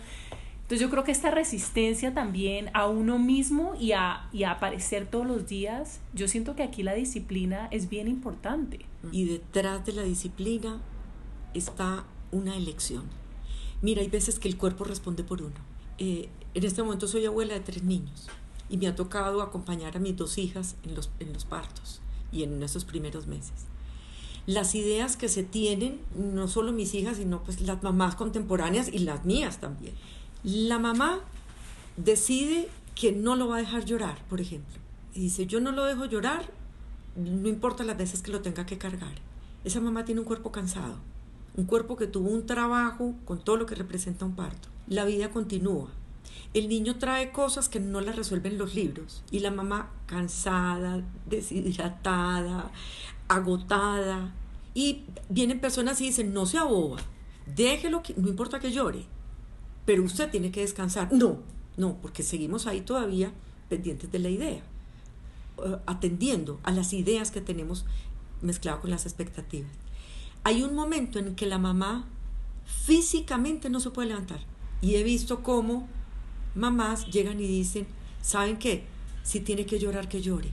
Entonces 0.63 0.81
yo 0.81 0.91
creo 0.91 1.05
que 1.05 1.13
esta 1.13 1.31
resistencia 1.31 2.13
también 2.13 2.71
a 2.75 2.89
uno 2.89 3.21
mismo 3.21 3.75
y 3.79 3.93
a, 3.93 4.29
y 4.33 4.43
a 4.43 4.51
aparecer 4.51 5.07
todos 5.07 5.25
los 5.25 5.47
días, 5.47 6.01
yo 6.13 6.27
siento 6.27 6.57
que 6.57 6.65
aquí 6.65 6.83
la 6.83 6.95
disciplina 6.95 7.69
es 7.71 7.89
bien 7.89 8.09
importante. 8.09 8.85
Y 9.13 9.27
detrás 9.27 9.87
de 9.87 9.93
la 9.93 10.03
disciplina 10.03 10.81
está 11.55 12.05
una 12.33 12.57
elección. 12.57 13.05
Mira, 13.83 14.01
hay 14.03 14.09
veces 14.09 14.41
que 14.41 14.49
el 14.49 14.57
cuerpo 14.57 14.83
responde 14.83 15.23
por 15.23 15.43
uno. 15.43 15.76
Eh, 15.99 16.29
en 16.55 16.65
este 16.65 16.83
momento 16.83 17.09
soy 17.09 17.27
abuela 17.27 17.55
de 17.55 17.61
tres 17.61 17.83
niños 17.83 18.29
y 18.69 18.79
me 18.79 18.87
ha 18.87 18.95
tocado 18.95 19.43
acompañar 19.43 19.97
a 19.97 20.01
mis 20.01 20.17
dos 20.17 20.39
hijas 20.39 20.77
en 20.83 20.95
los, 20.95 21.11
en 21.21 21.33
los 21.33 21.45
partos 21.45 22.01
y 22.33 22.43
en 22.43 22.63
esos 22.63 22.85
primeros 22.85 23.27
meses. 23.27 23.67
Las 24.47 24.75
ideas 24.75 25.17
que 25.17 25.29
se 25.29 25.43
tienen, 25.43 26.01
no 26.15 26.47
solo 26.49 26.73
mis 26.73 26.95
hijas, 26.95 27.17
sino 27.17 27.43
pues 27.43 27.61
las 27.61 27.83
mamás 27.83 28.15
contemporáneas 28.15 28.89
y 28.89 29.01
las 29.01 29.25
mías 29.25 29.61
también 29.61 29.95
la 30.47 30.79
mamá 30.79 31.19
decide 31.97 32.69
que 32.95 33.11
no 33.11 33.35
lo 33.35 33.49
va 33.49 33.57
a 33.57 33.59
dejar 33.59 33.85
llorar, 33.85 34.17
por 34.29 34.41
ejemplo. 34.41 34.77
Y 35.13 35.21
dice, 35.21 35.47
yo 35.47 35.61
no 35.61 35.73
lo 35.73 35.85
dejo 35.85 36.05
llorar, 36.05 36.49
no 37.17 37.49
importa 37.49 37.83
las 37.83 37.99
veces 37.99 38.23
que 38.23 38.31
lo 38.31 38.43
tenga 38.43 38.65
que 38.65 38.79
cargar. 38.79 39.15
Esa 39.65 39.81
mamá 39.81 40.05
tiene 40.05 40.21
un 40.21 40.27
cuerpo 40.27 40.53
cansado, 40.53 40.99
un 41.57 41.65
cuerpo 41.65 41.97
que 41.97 42.07
tuvo 42.07 42.29
un 42.31 42.47
trabajo 42.47 43.15
con 43.25 43.43
todo 43.43 43.57
lo 43.57 43.67
que 43.67 43.75
representa 43.75 44.25
un 44.25 44.37
parto. 44.37 44.69
La 44.87 45.05
vida 45.05 45.31
continúa. 45.31 45.89
El 46.55 46.69
niño 46.69 46.97
trae 46.97 47.33
cosas 47.33 47.69
que 47.69 47.81
no 47.81 48.01
las 48.01 48.17
resuelven 48.17 48.57
los 48.57 48.75
libros 48.75 49.23
y 49.31 49.41
la 49.41 49.51
mamá 49.51 49.91
cansada, 50.07 51.03
deshidratada, 51.27 52.71
agotada. 53.29 54.33
Y 54.75 55.05
vienen 55.29 55.61
personas 55.61 56.01
y 56.01 56.07
dicen, 56.07 56.33
no 56.33 56.47
sea 56.47 56.65
boba, 56.65 56.99
déjelo, 57.55 58.03
no 58.17 58.29
importa 58.29 58.61
que 58.61 58.73
llore, 58.73 59.05
pero 59.85 60.03
usted 60.03 60.31
tiene 60.31 60.51
que 60.51 60.61
descansar. 60.61 61.13
No, 61.13 61.39
no, 61.77 61.97
porque 62.01 62.23
seguimos 62.23 62.67
ahí 62.67 62.81
todavía 62.81 63.33
pendientes 63.69 64.11
de 64.13 64.19
la 64.19 64.29
idea, 64.29 64.63
eh, 65.65 65.77
atendiendo 65.87 66.61
a 66.63 66.73
las 66.73 66.93
ideas 66.93 67.31
que 67.31 67.41
tenemos 67.41 67.85
mezclado 68.43 68.81
con 68.81 68.91
las 68.91 69.07
expectativas. 69.07 69.71
Hay 70.45 70.63
un 70.63 70.75
momento 70.75 71.19
en 71.19 71.35
que 71.35 71.47
la 71.47 71.59
mamá 71.59 72.07
físicamente 72.65 73.71
no 73.71 73.81
se 73.81 73.91
puede 73.91 74.09
levantar. 74.09 74.41
Y 74.81 74.97
he 74.97 75.03
visto 75.03 75.43
cómo 75.43 75.89
mamás 76.55 77.07
llegan 77.07 77.41
y 77.41 77.47
dicen, 77.47 77.87
¿saben 78.23 78.59
qué? 78.59 78.85
Si 79.23 79.41
tiene 79.41 79.67
que 79.67 79.79
llorar, 79.79 80.09
que 80.09 80.23
llore. 80.23 80.51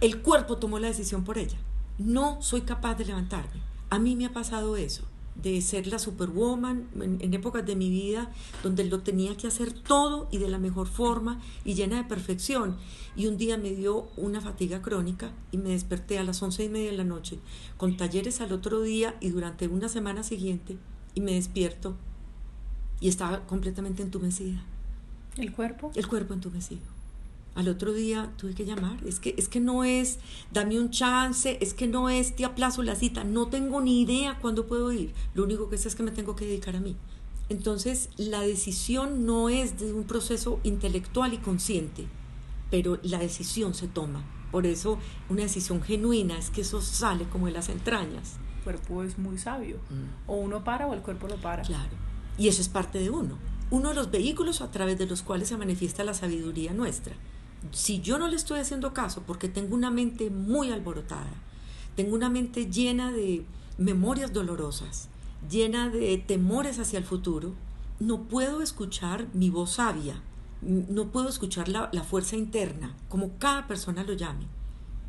El 0.00 0.20
cuerpo 0.20 0.58
tomó 0.58 0.78
la 0.78 0.88
decisión 0.88 1.24
por 1.24 1.38
ella. 1.38 1.58
No 1.98 2.42
soy 2.42 2.62
capaz 2.62 2.96
de 2.96 3.04
levantarme. 3.04 3.60
A 3.90 3.98
mí 3.98 4.16
me 4.16 4.26
ha 4.26 4.32
pasado 4.32 4.76
eso 4.76 5.04
de 5.34 5.60
ser 5.62 5.86
la 5.86 5.98
superwoman 5.98 6.88
en, 7.00 7.34
épocas 7.34 7.64
de 7.64 7.74
mi 7.74 7.88
vida 7.88 8.30
donde 8.62 8.84
lo 8.84 9.00
tenía 9.00 9.36
que 9.36 9.46
hacer 9.46 9.72
todo 9.72 10.28
y 10.30 10.38
de 10.38 10.48
la 10.48 10.58
mejor 10.58 10.88
forma 10.88 11.40
y 11.64 11.74
llena 11.74 11.96
de 11.96 12.04
perfección. 12.04 12.76
Y 13.16 13.26
un 13.26 13.36
día 13.36 13.56
me 13.56 13.70
dio 13.70 14.08
una 14.16 14.40
fatiga 14.40 14.82
crónica 14.82 15.32
y 15.50 15.58
me 15.58 15.70
desperté 15.70 16.18
a 16.18 16.24
las 16.24 16.42
once 16.42 16.64
y 16.64 16.68
media 16.68 16.90
de 16.90 16.96
la 16.96 17.04
noche 17.04 17.38
con 17.76 17.96
talleres 17.96 18.40
al 18.40 18.52
otro 18.52 18.82
día 18.82 19.16
y 19.20 19.30
durante 19.30 19.68
una 19.68 19.88
semana 19.88 20.22
siguiente 20.22 20.78
y 21.14 21.20
me 21.20 21.34
despierto 21.34 21.96
y 23.00 23.08
estaba 23.08 23.46
completamente 23.46 24.02
entumecida. 24.02 24.62
¿El 25.36 25.52
cuerpo? 25.52 25.90
El 25.94 26.06
cuerpo 26.06 26.34
entumecido. 26.34 26.82
Al 27.54 27.68
otro 27.68 27.92
día 27.92 28.32
tuve 28.38 28.54
que 28.54 28.64
llamar. 28.64 28.98
Es 29.06 29.20
que, 29.20 29.34
es 29.36 29.48
que 29.48 29.60
no 29.60 29.84
es, 29.84 30.18
dame 30.52 30.80
un 30.80 30.90
chance, 30.90 31.58
es 31.60 31.74
que 31.74 31.86
no 31.86 32.08
es, 32.08 32.34
te 32.34 32.44
aplazo 32.44 32.82
la 32.82 32.94
cita. 32.94 33.24
No 33.24 33.48
tengo 33.48 33.80
ni 33.80 34.00
idea 34.00 34.38
cuándo 34.40 34.66
puedo 34.66 34.90
ir. 34.92 35.12
Lo 35.34 35.44
único 35.44 35.68
que 35.68 35.78
sé 35.78 35.88
es 35.88 35.94
que 35.94 36.02
me 36.02 36.12
tengo 36.12 36.36
que 36.36 36.46
dedicar 36.46 36.76
a 36.76 36.80
mí. 36.80 36.96
Entonces, 37.48 38.08
la 38.16 38.40
decisión 38.40 39.26
no 39.26 39.50
es 39.50 39.78
de 39.78 39.92
un 39.92 40.04
proceso 40.04 40.60
intelectual 40.62 41.34
y 41.34 41.38
consciente, 41.38 42.06
pero 42.70 42.98
la 43.02 43.18
decisión 43.18 43.74
se 43.74 43.88
toma. 43.88 44.24
Por 44.50 44.64
eso, 44.66 44.98
una 45.28 45.42
decisión 45.42 45.82
genuina 45.82 46.38
es 46.38 46.50
que 46.50 46.62
eso 46.62 46.80
sale 46.80 47.24
como 47.24 47.46
de 47.46 47.52
las 47.52 47.68
entrañas. 47.68 48.36
Cuerpo 48.62 49.02
es 49.02 49.18
muy 49.18 49.38
sabio. 49.38 49.76
Mm. 49.90 50.30
O 50.30 50.36
uno 50.36 50.64
para 50.64 50.86
o 50.86 50.94
el 50.94 51.00
cuerpo 51.00 51.28
lo 51.28 51.36
para. 51.36 51.62
Claro. 51.62 51.90
Y 52.38 52.48
eso 52.48 52.62
es 52.62 52.68
parte 52.68 52.98
de 52.98 53.10
uno. 53.10 53.38
Uno 53.70 53.90
de 53.90 53.94
los 53.94 54.10
vehículos 54.10 54.60
a 54.60 54.70
través 54.70 54.98
de 54.98 55.06
los 55.06 55.22
cuales 55.22 55.48
se 55.48 55.56
manifiesta 55.56 56.04
la 56.04 56.14
sabiduría 56.14 56.72
nuestra 56.72 57.14
si 57.70 58.00
yo 58.00 58.18
no 58.18 58.28
le 58.28 58.36
estoy 58.36 58.60
haciendo 58.60 58.92
caso 58.92 59.22
porque 59.26 59.48
tengo 59.48 59.74
una 59.74 59.90
mente 59.90 60.30
muy 60.30 60.72
alborotada, 60.72 61.32
tengo 61.94 62.14
una 62.14 62.28
mente 62.28 62.70
llena 62.70 63.12
de 63.12 63.44
memorias 63.78 64.32
dolorosas, 64.32 65.08
llena 65.48 65.88
de 65.88 66.18
temores 66.18 66.78
hacia 66.78 66.98
el 66.98 67.04
futuro, 67.04 67.54
no 68.00 68.24
puedo 68.24 68.62
escuchar 68.62 69.28
mi 69.32 69.50
voz 69.50 69.74
sabia, 69.74 70.20
no 70.60 71.08
puedo 71.08 71.28
escuchar 71.28 71.68
la, 71.68 71.88
fuerza 72.02 72.36
interna, 72.36 72.96
como 73.08 73.38
cada 73.38 73.66
persona 73.66 74.04
lo 74.04 74.14
llame. 74.14 74.46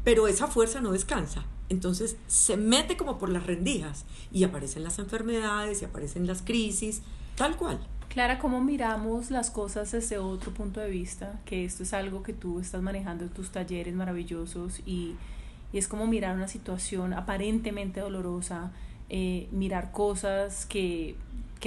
Pero 0.03 0.27
esa 0.27 0.47
fuerza 0.47 0.81
no 0.81 0.91
descansa. 0.91 1.45
Entonces 1.69 2.17
se 2.27 2.57
mete 2.57 2.97
como 2.97 3.17
por 3.17 3.29
las 3.29 3.45
rendijas 3.45 4.05
y 4.31 4.43
aparecen 4.43 4.83
las 4.83 4.99
enfermedades 4.99 5.81
y 5.81 5.85
aparecen 5.85 6.27
las 6.27 6.41
crisis, 6.41 7.01
tal 7.35 7.55
cual. 7.55 7.79
Clara, 8.13 8.37
¿cómo 8.37 8.61
miramos 8.61 9.31
las 9.31 9.49
cosas 9.49 9.91
desde 9.91 10.19
otro 10.19 10.53
punto 10.53 10.79
de 10.79 10.87
vista? 10.87 11.39
Que 11.45 11.65
esto 11.65 11.81
es 11.81 11.93
algo 11.93 12.21
que 12.21 12.31
tú 12.31 12.59
estás 12.59 12.81
manejando 12.83 13.23
en 13.23 13.31
tus 13.31 13.49
talleres 13.49 13.95
maravillosos 13.95 14.81
y, 14.85 15.15
es 15.73 15.87
como 15.87 16.05
mirar 16.05 16.35
una 16.35 16.47
situación 16.47 17.13
aparentemente 17.13 17.99
dolorosa, 18.01 18.71
eh, 19.09 19.47
mirar 19.51 19.91
cosas 19.91 20.67
que, 20.67 21.15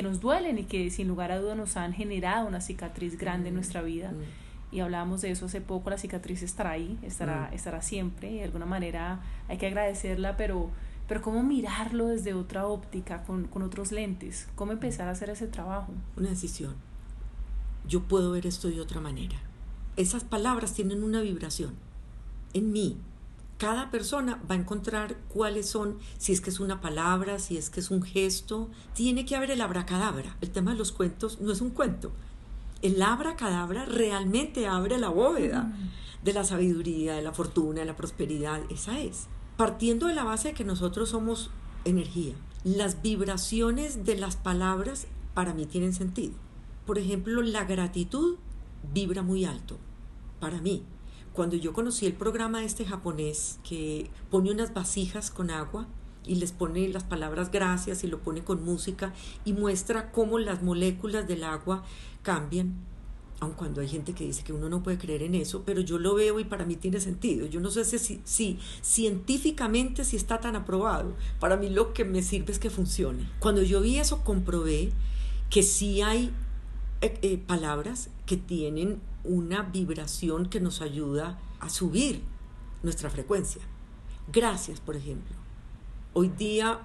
nos 0.00 0.20
duelen 0.20 0.58
y 0.58 0.64
que 0.64 0.88
sin 0.90 1.08
lugar 1.08 1.32
a 1.32 1.38
duda 1.40 1.56
nos 1.56 1.76
han 1.76 1.92
generado 1.92 2.46
una 2.46 2.60
cicatriz 2.60 3.18
grande 3.18 3.48
en 3.48 3.54
mm, 3.54 3.56
nuestra 3.56 3.82
vida. 3.82 4.12
Mm. 4.12 4.45
Y 4.73 4.80
hablábamos 4.80 5.20
de 5.20 5.30
eso 5.30 5.46
hace 5.46 5.61
poco, 5.61 5.90
la 5.90 5.99
cicatriz 5.99 6.42
estará 6.42 6.70
ahí, 6.70 6.99
estará, 7.02 7.49
mm. 7.50 7.54
estará 7.54 7.82
siempre 7.82 8.30
y 8.30 8.35
de 8.38 8.44
alguna 8.44 8.66
manera 8.66 9.20
hay 9.49 9.58
que 9.58 9.66
agradecerla, 9.66 10.37
pero 10.37 10.70
pero 11.08 11.23
cómo 11.23 11.42
mirarlo 11.42 12.08
desde 12.08 12.35
otra 12.35 12.66
óptica, 12.66 13.23
con, 13.25 13.49
otros 13.62 13.92
lentes, 13.92 14.49
cómo 14.54 14.73
empezar 14.73 15.08
a 15.08 15.12
hacer 15.12 15.30
ese 15.30 15.46
trabajo. 15.46 15.92
Una 16.16 16.30
decisión. 16.30 16.75
Yo 17.87 18.02
puedo 18.02 18.32
ver 18.32 18.46
esto 18.46 18.68
de 18.68 18.80
otra 18.80 19.00
manera. 19.00 19.37
Esas 19.96 20.25
palabras 20.25 20.75
tienen 20.75 21.04
una 21.04 21.20
vibración 21.20 21.75
en 22.54 22.73
mí. 22.73 22.99
Cada 23.58 23.90
persona 23.90 24.42
va 24.50 24.54
a 24.54 24.58
encontrar 24.58 25.16
cuáles 25.28 25.68
son, 25.68 25.99
si 26.18 26.32
es 26.32 26.40
que 26.40 26.50
es 26.50 26.61
una 26.61 26.80
palabra, 26.80 27.38
si 27.38 27.56
es 27.56 27.70
que 27.70 27.80
es 27.80 27.90
un 27.90 28.02
gesto. 28.02 28.68
Tiene 28.92 29.25
que 29.25 29.37
haber 29.37 29.52
el 29.52 29.61
abracadabra. 29.61 30.37
El 30.40 30.50
tema 30.50 30.73
de 30.73 30.78
los 30.78 30.92
cuentos 30.92 31.40
no 31.40 31.52
es 31.52 31.61
un 31.61 31.70
cuento. 31.70 32.12
El 32.83 33.02
abracadabra 33.02 33.85
realmente 33.85 34.66
abre 34.66 34.99
la 34.99 35.09
bóveda 35.09 35.73
de 36.23 36.33
la 36.33 36.45
sabiduría, 36.45 37.14
de 37.14 37.23
la 37.23 37.33
fortuna, 37.33 37.80
de 37.80 37.87
la 37.87 37.97
prosperidad. 37.97 38.61
Esa 38.71 39.00
es 39.00 39.28
partiendo 39.56 40.06
de 40.06 40.14
la 40.14 40.25
base 40.25 40.49
de 40.49 40.54
que 40.54 40.64
nosotros 40.64 41.11
somos 41.11 41.50
energía, 41.85 42.35
las 42.64 43.00
vibraciones 43.02 44.04
de 44.04 44.16
las 44.16 44.37
palabras 44.37 45.06
para 45.35 45.54
mí 45.54 45.66
tienen 45.66 45.95
sentido. 45.95 46.35
Por 46.85 46.99
ejemplo, 46.99 47.42
la 47.42 47.64
gratitud 47.64 48.37
vibra 48.92 49.23
muy 49.23 49.45
alto 49.45 49.78
para 50.40 50.61
mí. 50.61 50.83
Cuando 51.33 51.56
yo 51.56 51.73
conocí 51.73 52.06
el 52.06 52.14
programa 52.14 52.64
este 52.64 52.85
japonés 52.85 53.59
que 53.68 54.11
pone 54.30 54.50
unas 54.50 54.73
vasijas 54.73 55.30
con 55.30 55.50
agua 55.50 55.87
y 56.25 56.37
les 56.37 56.52
pone 56.52 56.88
las 56.88 57.04
palabras 57.04 57.50
gracias 57.50 58.04
y 58.04 58.09
lo 58.09 58.21
pone 58.21 58.42
con 58.42 58.64
música 58.64 59.12
y 59.45 59.52
muestra 59.52 60.12
cómo 60.12 60.38
las 60.38 60.62
moléculas 60.62 61.28
del 61.28 61.45
agua 61.45 61.85
cambian, 62.26 62.75
aun 63.38 63.52
cuando 63.52 63.80
hay 63.80 63.87
gente 63.87 64.12
que 64.14 64.25
dice 64.25 64.42
que 64.42 64.52
uno 64.52 64.68
no 64.68 64.83
puede 64.83 64.99
creer 64.99 65.23
en 65.23 65.37
eso, 65.37 65.62
pero 65.64 65.80
yo 65.80 66.00
lo 66.00 66.16
veo 66.16 66.40
y 66.40 66.45
para 66.45 66.64
mí 66.64 66.75
tiene 66.75 66.99
sentido. 66.99 67.47
Yo 67.47 67.61
no 67.61 67.71
sé 67.71 67.85
si, 67.85 68.21
si 68.25 68.59
científicamente 68.83 70.04
si 70.04 70.16
está 70.16 70.40
tan 70.40 70.56
aprobado. 70.56 71.14
Para 71.38 71.56
mí 71.56 71.71
lo 71.71 71.92
que 71.92 72.04
me 72.04 72.23
sirve 72.25 72.52
es 72.52 72.59
que 72.59 72.68
funcione. 72.68 73.30
Cuando 73.38 73.62
yo 73.62 73.80
vi 73.80 73.99
eso 73.99 74.25
comprobé 74.25 74.90
que 75.50 75.62
sí 75.62 76.02
hay 76.02 76.33
eh, 77.00 77.16
eh, 77.23 77.38
palabras 77.38 78.11
que 78.26 78.37
tienen 78.37 79.00
una 79.23 79.62
vibración 79.62 80.49
que 80.49 80.61
nos 80.61 80.80
ayuda 80.80 81.38
a 81.61 81.68
subir 81.68 82.23
nuestra 82.83 83.09
frecuencia. 83.09 83.62
Gracias, 84.33 84.80
por 84.80 84.97
ejemplo. 84.97 85.37
Hoy 86.12 86.28
día 86.28 86.80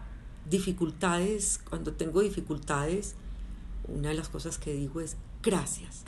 dificultades, 0.47 1.59
cuando 1.67 1.93
tengo 1.93 2.21
dificultades, 2.21 3.15
una 3.87 4.09
de 4.09 4.15
las 4.15 4.29
cosas 4.29 4.57
que 4.57 4.73
digo 4.73 5.01
es 5.01 5.17
gracias 5.41 6.01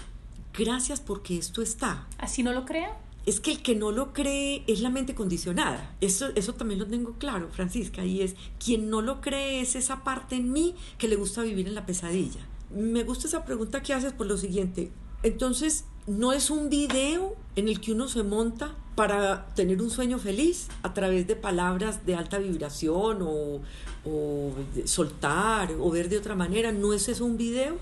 gracias 0.58 1.00
porque 1.00 1.38
esto 1.38 1.62
está. 1.62 2.08
¿Así 2.18 2.44
no 2.44 2.54
lo 2.54 2.66
crea? 2.66 2.98
Es 3.26 3.40
que 3.40 3.52
el 3.52 3.62
que 3.62 3.76
no 3.76 3.92
lo 3.92 4.14
cree 4.14 4.64
es 4.68 4.82
la 4.82 4.90
mente 4.90 5.16
condicionada. 5.16 5.96
Eso, 6.02 6.30
eso 6.36 6.54
también 6.54 6.80
lo 6.80 6.88
tengo 6.88 7.14
claro, 7.14 7.50
Francisca, 7.50 8.06
y 8.06 8.22
es 8.22 8.36
quien 8.64 8.90
no 8.90 9.02
lo 9.02 9.22
cree 9.22 9.62
es 9.62 9.76
esa 9.76 10.04
parte 10.04 10.36
en 10.36 10.52
mí 10.52 10.76
que 10.98 11.08
le 11.08 11.16
gusta 11.16 11.42
vivir 11.42 11.68
en 11.68 11.76
la 11.76 11.86
pesadilla. 11.86 12.42
Me 12.70 13.04
gusta 13.04 13.28
esa 13.28 13.46
pregunta 13.46 13.82
que 13.82 13.94
haces 13.94 14.14
por 14.14 14.28
lo 14.28 14.38
siguiente. 14.38 14.92
Entonces, 15.24 15.86
no 16.06 16.34
es 16.34 16.50
un 16.50 16.70
video 16.70 17.36
en 17.56 17.70
el 17.70 17.80
que 17.80 17.94
uno 17.94 18.10
se 18.10 18.24
monta 18.24 18.76
para 18.96 19.48
tener 19.56 19.82
un 19.82 19.90
sueño 19.90 20.20
feliz 20.20 20.68
a 20.84 20.94
través 20.94 21.26
de 21.26 21.36
palabras 21.38 22.06
de 22.06 22.16
alta 22.16 22.40
vibración 22.40 23.20
o, 23.22 23.62
soltar 24.84 25.72
o 25.80 25.90
ver 25.90 26.10
de 26.10 26.18
otra 26.18 26.36
manera. 26.36 26.74
¿No 26.74 26.94
es 26.94 27.08
eso 27.08 27.24
un 27.24 27.38
video? 27.38 27.78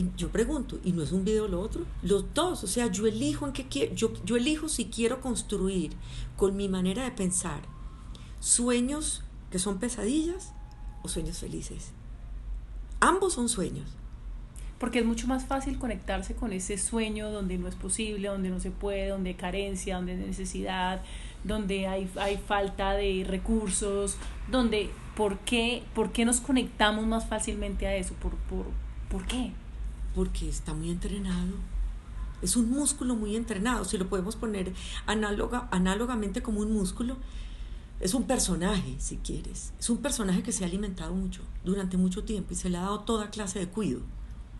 Y 0.00 0.08
yo 0.16 0.30
pregunto, 0.30 0.80
¿y 0.82 0.92
no 0.92 1.02
es 1.02 1.12
un 1.12 1.26
video 1.26 1.46
lo 1.46 1.60
otro? 1.60 1.84
Los 2.02 2.32
dos, 2.32 2.64
o 2.64 2.66
sea, 2.66 2.86
yo 2.86 3.06
elijo 3.06 3.46
en 3.46 3.52
qué 3.52 3.68
quiero, 3.68 3.94
yo, 3.94 4.14
yo 4.24 4.36
elijo 4.36 4.70
si 4.70 4.86
quiero 4.86 5.20
construir 5.20 5.92
con 6.38 6.56
mi 6.56 6.70
manera 6.70 7.04
de 7.04 7.10
pensar 7.10 7.60
sueños 8.38 9.22
que 9.50 9.58
son 9.58 9.78
pesadillas 9.78 10.54
o 11.02 11.08
sueños 11.08 11.36
felices. 11.36 11.90
Ambos 13.00 13.34
son 13.34 13.50
sueños. 13.50 13.90
Porque 14.78 15.00
es 15.00 15.04
mucho 15.04 15.26
más 15.26 15.44
fácil 15.44 15.78
conectarse 15.78 16.34
con 16.34 16.54
ese 16.54 16.78
sueño 16.78 17.30
donde 17.30 17.58
no 17.58 17.68
es 17.68 17.74
posible, 17.74 18.28
donde 18.28 18.48
no 18.48 18.58
se 18.58 18.70
puede, 18.70 19.08
donde 19.08 19.30
hay 19.30 19.36
carencia, 19.36 19.96
donde 19.96 20.12
hay 20.12 20.18
necesidad, 20.18 21.02
donde 21.44 21.88
hay, 21.88 22.10
hay 22.16 22.38
falta 22.38 22.94
de 22.94 23.26
recursos, 23.28 24.16
donde 24.50 24.88
¿por 25.14 25.40
qué, 25.40 25.82
¿por 25.94 26.10
qué 26.10 26.24
nos 26.24 26.40
conectamos 26.40 27.06
más 27.06 27.28
fácilmente 27.28 27.86
a 27.86 27.94
eso? 27.96 28.14
¿Por, 28.14 28.34
por, 28.48 28.64
¿Por 29.10 29.26
qué? 29.26 29.52
Porque 30.14 30.48
está 30.48 30.74
muy 30.74 30.90
entrenado. 30.90 31.54
Es 32.42 32.56
un 32.56 32.70
músculo 32.70 33.14
muy 33.16 33.36
entrenado. 33.36 33.84
Si 33.84 33.98
lo 33.98 34.08
podemos 34.08 34.36
poner 34.36 34.72
análoga, 35.06 35.68
análogamente 35.70 36.42
como 36.42 36.60
un 36.60 36.72
músculo, 36.72 37.16
es 38.00 38.14
un 38.14 38.24
personaje, 38.24 38.96
si 38.98 39.18
quieres. 39.18 39.72
Es 39.78 39.90
un 39.90 39.98
personaje 39.98 40.42
que 40.42 40.52
se 40.52 40.64
ha 40.64 40.66
alimentado 40.66 41.14
mucho, 41.14 41.42
durante 41.64 41.98
mucho 41.98 42.24
tiempo, 42.24 42.54
y 42.54 42.56
se 42.56 42.70
le 42.70 42.78
ha 42.78 42.82
dado 42.82 43.00
toda 43.00 43.30
clase 43.30 43.58
de 43.58 43.68
cuido, 43.68 44.00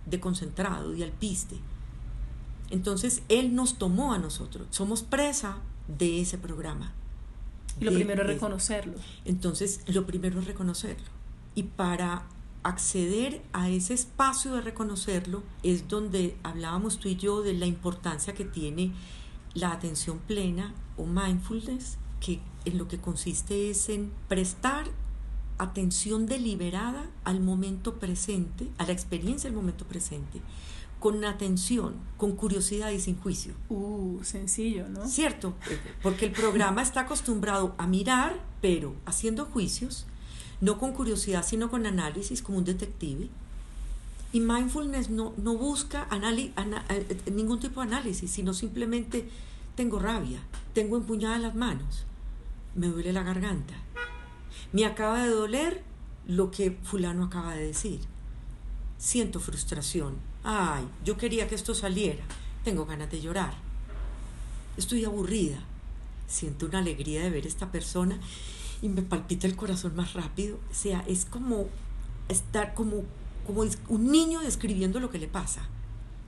de 0.07 0.21
concentrado, 0.21 0.91
de 0.93 1.05
alpiste. 1.05 1.57
Entonces, 2.69 3.23
él 3.29 3.55
nos 3.55 3.79
tomó 3.79 4.13
a 4.13 4.19
nosotros. 4.19 4.67
Somos 4.71 5.03
presa 5.03 5.59
de 5.89 6.21
ese 6.21 6.39
programa. 6.39 6.93
Y 7.81 7.85
lo 7.85 7.93
primero 7.93 8.23
es 8.23 8.29
reconocerlo. 8.29 8.95
Entonces, 9.25 9.81
lo 9.87 10.07
primero 10.07 10.39
es 10.41 10.47
reconocerlo. 10.47 11.09
Y 11.55 11.65
para 11.65 12.25
acceder 12.63 13.43
a 13.53 13.69
ese 13.71 13.95
espacio 13.95 14.55
de 14.55 14.61
reconocerlo 14.61 15.43
es 15.63 15.89
donde 15.89 16.37
hablábamos 16.43 16.99
tú 16.99 17.09
y 17.09 17.17
yo 17.17 17.43
de 17.43 17.55
la 17.55 17.67
importancia 17.67 18.35
que 18.35 18.45
tiene 18.45 18.93
la 19.55 19.73
atención 19.73 20.19
plena 20.19 20.75
o 20.97 21.07
mindfulness 21.07 21.97
que 22.21 22.41
en 22.65 22.79
lo 22.79 22.87
que 22.87 22.99
consiste 22.99 23.71
es 23.71 23.89
en 23.89 24.13
prestar 24.29 24.87
atención 25.59 26.27
deliberada 26.27 27.07
al 27.25 27.41
momento 27.41 27.99
presente, 27.99 28.69
a 28.79 28.87
la 28.87 28.93
experiencia 28.93 29.49
del 29.49 29.57
momento 29.57 29.85
presente, 29.85 30.41
con 30.99 31.25
atención, 31.25 31.95
con 32.17 32.37
curiosidad 32.37 32.91
y 32.91 33.01
sin 33.01 33.19
juicio. 33.19 33.55
Uh, 33.69 34.23
sencillo, 34.23 34.89
¿no? 34.89 35.07
Cierto, 35.07 35.55
porque 36.03 36.27
el 36.27 36.33
programa 36.33 36.83
está 36.83 37.03
acostumbrado 37.03 37.75
a 37.79 37.87
mirar, 37.87 38.39
pero 38.61 38.95
haciendo 39.07 39.47
juicios, 39.47 40.07
no 40.61 40.79
con 40.79 40.93
curiosidad, 40.93 41.45
sino 41.45 41.71
con 41.71 41.87
análisis, 41.87 42.43
como 42.43 42.59
un 42.59 42.65
detective. 42.65 43.29
Y 44.33 44.41
mindfulness 44.41 45.11
no, 45.11 45.33
no 45.39 45.57
busca 45.57 46.07
eh, 46.13 47.31
ningún 47.33 47.59
tipo 47.59 47.81
de 47.81 47.89
análisis, 47.89 48.31
sino 48.31 48.55
simplemente 48.55 49.29
tengo 49.75 49.99
rabia, 49.99 50.41
tengo 50.73 50.97
empuñadas 50.97 51.41
las 51.41 51.55
manos, 51.55 52.05
me 52.75 52.87
duele 52.89 53.13
la 53.13 53.23
garganta. 53.23 53.75
Me 54.73 54.85
acaba 54.85 55.25
de 55.25 55.31
doler 55.31 55.83
lo 56.27 56.51
que 56.51 56.79
fulano 56.83 57.25
acaba 57.25 57.55
de 57.55 57.67
decir. 57.67 58.01
Siento 58.99 59.41
frustración. 59.41 60.17
Ay, 60.45 60.85
yo 61.05 61.17
quería 61.17 61.49
que 61.49 61.55
esto 61.55 61.75
saliera. 61.75 62.23
Tengo 62.63 62.87
ganas 62.87 63.11
de 63.11 63.21
llorar. 63.21 63.55
Estoy 64.77 65.05
aburrida. 65.05 65.59
Siento 66.29 66.67
una 66.67 66.79
alegría 66.79 67.23
de 67.23 67.31
ver 67.31 67.47
esta 67.47 67.73
persona 67.73 68.21
y 68.83 68.89
me 68.89 69.03
palpita 69.03 69.47
el 69.47 69.57
corazón 69.57 69.97
más 69.97 70.15
rápido. 70.15 70.59
O 70.71 70.75
sea, 70.75 71.05
es 71.07 71.25
como 71.25 71.67
estar 72.29 72.75
como, 72.75 73.05
como 73.47 73.63
un 73.89 74.11
niño 74.11 74.41
describiendo 74.41 75.01
lo 75.01 75.11
que 75.11 75.19
le 75.19 75.29
pasa. 75.29 75.63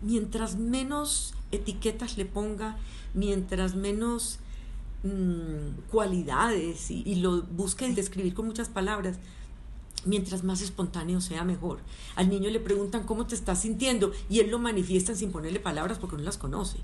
Mientras 0.01 0.57
menos 0.57 1.35
etiquetas 1.53 2.17
le 2.17 2.25
ponga, 2.25 2.77
mientras 3.15 3.75
menos 3.75 4.39
Mm, 5.05 5.81
cualidades 5.91 6.89
y, 6.93 7.17
lo 7.17 7.43
busquen 7.43 7.97
describir 7.97 8.35
con 8.35 8.47
muchas 8.47 8.69
palabras, 8.69 9.19
mientras 10.05 10.45
más 10.45 10.63
espontáneo 10.63 11.21
sea 11.21 11.43
mejor. 11.43 11.81
Al 12.15 12.29
niño 12.29 12.51
le 12.51 12.61
preguntan 12.61 13.03
cómo 13.03 13.27
te 13.27 13.35
estás 13.35 13.63
sintiendo 13.63 14.13
y 14.31 14.39
él 14.39 14.51
lo 14.51 14.61
manifiesta 14.61 15.17
sin 15.17 15.33
ponerle 15.33 15.59
palabras 15.59 15.99
porque 15.99 16.17
no 16.17 16.23
las 16.23 16.39
conoce. 16.39 16.79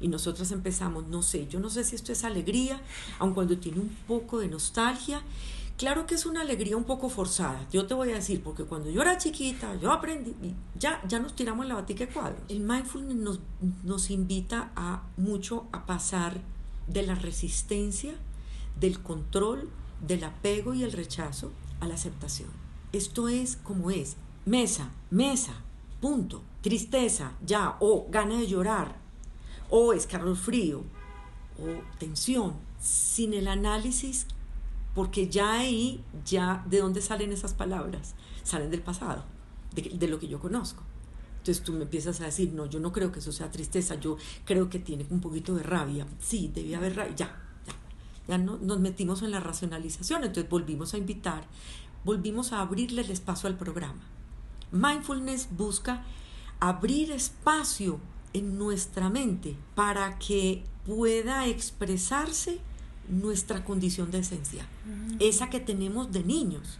Y 0.00 0.08
nosotras 0.08 0.52
empezamos, 0.52 1.06
no 1.08 1.22
sé, 1.22 1.48
yo 1.48 1.60
no 1.60 1.70
sé 1.70 1.84
si 1.84 1.96
esto 1.96 2.12
es 2.12 2.24
alegría, 2.24 2.80
aun 3.18 3.34
cuando 3.34 3.58
tiene 3.58 3.80
un 3.80 3.94
poco 4.06 4.38
de 4.38 4.48
nostalgia. 4.48 5.22
Claro 5.76 6.06
que 6.06 6.16
es 6.16 6.26
una 6.26 6.40
alegría 6.40 6.76
un 6.76 6.84
poco 6.84 7.08
forzada, 7.08 7.64
yo 7.70 7.86
te 7.86 7.94
voy 7.94 8.10
a 8.10 8.16
decir, 8.16 8.42
porque 8.42 8.64
cuando 8.64 8.90
yo 8.90 9.00
era 9.00 9.16
chiquita, 9.16 9.76
yo 9.76 9.92
aprendí, 9.92 10.34
ya, 10.76 11.00
ya 11.06 11.20
nos 11.20 11.36
tiramos 11.36 11.66
la 11.66 11.76
batica 11.76 12.04
de 12.06 12.12
cuadros. 12.12 12.40
El 12.48 12.60
mindfulness 12.60 13.16
nos, 13.16 13.40
nos 13.84 14.10
invita 14.10 14.72
a 14.74 15.04
mucho 15.16 15.68
a 15.70 15.86
pasar 15.86 16.40
de 16.88 17.02
la 17.02 17.14
resistencia, 17.14 18.14
del 18.80 19.00
control, 19.00 19.68
del 20.04 20.24
apego 20.24 20.74
y 20.74 20.82
el 20.82 20.92
rechazo 20.92 21.52
a 21.80 21.86
la 21.86 21.94
aceptación. 21.94 22.50
Esto 22.92 23.28
es 23.28 23.56
como 23.56 23.90
es. 23.90 24.16
Mesa, 24.46 24.90
mesa, 25.10 25.54
punto. 26.00 26.42
Tristeza, 26.62 27.32
ya, 27.44 27.76
o 27.80 28.06
gana 28.10 28.38
de 28.38 28.46
llorar, 28.46 28.96
o 29.70 29.92
escalofrío, 29.92 30.84
o 31.58 31.98
tensión, 31.98 32.54
sin 32.80 33.34
el 33.34 33.48
análisis, 33.48 34.26
porque 34.94 35.28
ya 35.28 35.52
ahí, 35.60 36.02
ya, 36.24 36.64
¿de 36.68 36.78
dónde 36.80 37.00
salen 37.02 37.32
esas 37.32 37.54
palabras? 37.54 38.14
Salen 38.42 38.70
del 38.70 38.82
pasado, 38.82 39.24
de, 39.74 40.08
lo 40.08 40.18
que 40.18 40.28
yo 40.28 40.40
conozco. 40.40 40.82
Entonces 41.38 41.62
tú 41.62 41.72
me 41.72 41.82
empiezas 41.82 42.20
a 42.20 42.24
decir, 42.24 42.52
no, 42.52 42.66
yo 42.66 42.80
no 42.80 42.92
creo 42.92 43.12
que 43.12 43.20
eso 43.20 43.32
sea 43.32 43.50
tristeza, 43.50 43.94
yo 43.96 44.16
creo 44.44 44.68
que 44.68 44.78
tiene 44.78 45.06
un 45.10 45.20
poquito 45.20 45.54
de 45.54 45.62
rabia. 45.62 46.06
Sí, 46.18 46.50
debía 46.52 46.78
haber 46.78 46.96
rabia, 46.96 47.14
ya, 47.14 47.26
ya. 47.66 47.74
Ya 48.26 48.38
no, 48.38 48.58
nos 48.58 48.80
metimos 48.80 49.22
en 49.22 49.30
la 49.30 49.40
racionalización, 49.40 50.24
entonces 50.24 50.50
volvimos 50.50 50.94
a 50.94 50.98
invitar, 50.98 51.44
volvimos 52.04 52.52
a 52.52 52.60
abrirle 52.60 53.02
el 53.02 53.10
espacio 53.10 53.48
al 53.48 53.56
programa. 53.56 54.02
Mindfulness 54.72 55.48
busca 55.56 56.04
abrir 56.60 57.12
espacio 57.12 58.00
en 58.38 58.58
nuestra 58.58 59.08
mente 59.10 59.54
para 59.74 60.18
que 60.18 60.62
pueda 60.86 61.46
expresarse 61.46 62.58
nuestra 63.08 63.64
condición 63.64 64.10
de 64.10 64.18
esencia, 64.18 64.66
esa 65.18 65.50
que 65.50 65.60
tenemos 65.60 66.12
de 66.12 66.24
niños. 66.24 66.78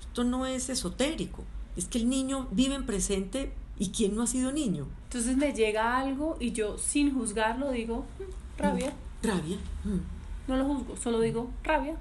Esto 0.00 0.24
no 0.24 0.46
es 0.46 0.68
esotérico, 0.68 1.44
es 1.76 1.84
que 1.86 1.98
el 1.98 2.08
niño 2.08 2.48
vive 2.50 2.74
en 2.74 2.86
presente 2.86 3.52
¿Y 3.78 3.90
quién 3.90 4.14
no 4.14 4.22
ha 4.22 4.26
sido 4.26 4.52
niño? 4.52 4.86
Entonces 5.04 5.36
me 5.36 5.52
llega 5.52 5.98
algo 5.98 6.36
y 6.40 6.52
yo 6.52 6.78
sin 6.78 7.12
juzgarlo 7.12 7.70
digo, 7.72 8.06
mm, 8.18 8.60
rabia. 8.60 8.90
Mm, 8.90 9.26
rabia. 9.26 9.56
Mm. 9.84 10.48
No 10.48 10.56
lo 10.56 10.64
juzgo, 10.64 10.96
solo 10.96 11.20
digo 11.20 11.50
rabia. 11.62 11.96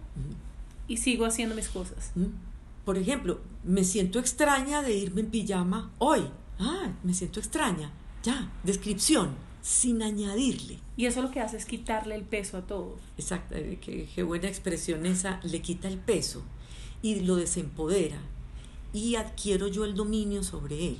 Y 0.87 0.97
sigo 0.97 1.25
haciendo 1.25 1.55
mis 1.55 1.67
cosas. 1.67 2.11
Por 2.85 2.97
ejemplo, 2.97 3.39
me 3.63 3.83
siento 3.83 4.19
extraña 4.19 4.83
de 4.83 4.95
irme 4.95 5.21
en 5.21 5.31
pijama 5.31 5.91
hoy. 5.97 6.21
Ah, 6.59 6.91
me 7.03 7.13
siento 7.13 7.39
extraña. 7.39 7.91
Ya, 8.25 8.51
descripción, 8.63 9.35
sin 9.61 10.01
añadirle. 10.01 10.79
Y 10.97 11.05
eso 11.05 11.21
lo 11.21 11.31
que 11.31 11.41
hace 11.41 11.57
es 11.57 11.65
quitarle 11.65 12.15
el 12.15 12.23
peso 12.23 12.57
a 12.57 12.61
todo. 12.61 12.97
Exacto, 13.17 13.55
eh, 13.55 13.77
qué, 13.79 14.09
qué 14.13 14.23
buena 14.23 14.47
expresión 14.47 15.05
esa, 15.05 15.39
le 15.43 15.61
quita 15.61 15.88
el 15.88 15.99
peso 15.99 16.43
y 17.01 17.19
lo 17.21 17.35
desempodera 17.35 18.17
y 18.93 19.15
adquiero 19.15 19.67
yo 19.67 19.85
el 19.85 19.93
dominio 19.93 20.43
sobre 20.43 20.88
él 20.88 20.97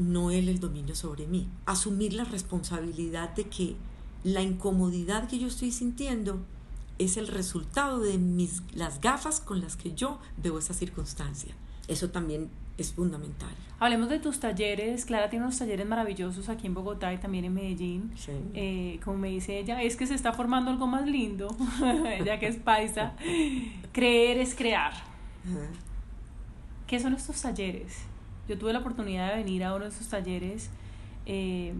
no 0.00 0.30
él 0.30 0.48
el 0.48 0.60
dominio 0.60 0.96
sobre 0.96 1.26
mí. 1.26 1.48
Asumir 1.66 2.14
la 2.14 2.24
responsabilidad 2.24 3.34
de 3.34 3.44
que 3.44 3.76
la 4.24 4.42
incomodidad 4.42 5.28
que 5.28 5.38
yo 5.38 5.46
estoy 5.46 5.72
sintiendo 5.72 6.40
es 6.98 7.16
el 7.16 7.28
resultado 7.28 8.00
de 8.00 8.18
mis, 8.18 8.62
las 8.74 9.00
gafas 9.00 9.40
con 9.40 9.60
las 9.60 9.76
que 9.76 9.94
yo 9.94 10.18
veo 10.42 10.58
esa 10.58 10.74
circunstancia. 10.74 11.54
Eso 11.88 12.10
también 12.10 12.50
es 12.78 12.92
fundamental. 12.92 13.50
Hablemos 13.78 14.08
de 14.10 14.18
tus 14.18 14.40
talleres. 14.40 15.06
Clara 15.06 15.30
tiene 15.30 15.46
unos 15.46 15.58
talleres 15.58 15.86
maravillosos 15.86 16.48
aquí 16.48 16.66
en 16.66 16.74
Bogotá 16.74 17.12
y 17.14 17.18
también 17.18 17.46
en 17.46 17.54
Medellín. 17.54 18.12
Eh, 18.54 19.00
como 19.04 19.16
me 19.16 19.28
dice 19.28 19.58
ella, 19.58 19.82
es 19.82 19.96
que 19.96 20.06
se 20.06 20.14
está 20.14 20.32
formando 20.32 20.70
algo 20.70 20.86
más 20.86 21.06
lindo, 21.06 21.48
ya 22.24 22.38
que 22.38 22.46
es 22.46 22.56
paisa. 22.56 23.14
Creer 23.92 24.38
es 24.38 24.54
crear. 24.54 24.92
¿Qué 26.86 27.00
son 27.00 27.14
estos 27.14 27.40
talleres? 27.40 27.98
Yo 28.48 28.58
tuve 28.58 28.72
la 28.72 28.80
oportunidad 28.80 29.30
de 29.30 29.36
venir 29.36 29.64
a 29.64 29.74
uno 29.74 29.84
de 29.84 29.90
esos 29.90 30.08
talleres 30.08 30.70
eh, 31.24 31.72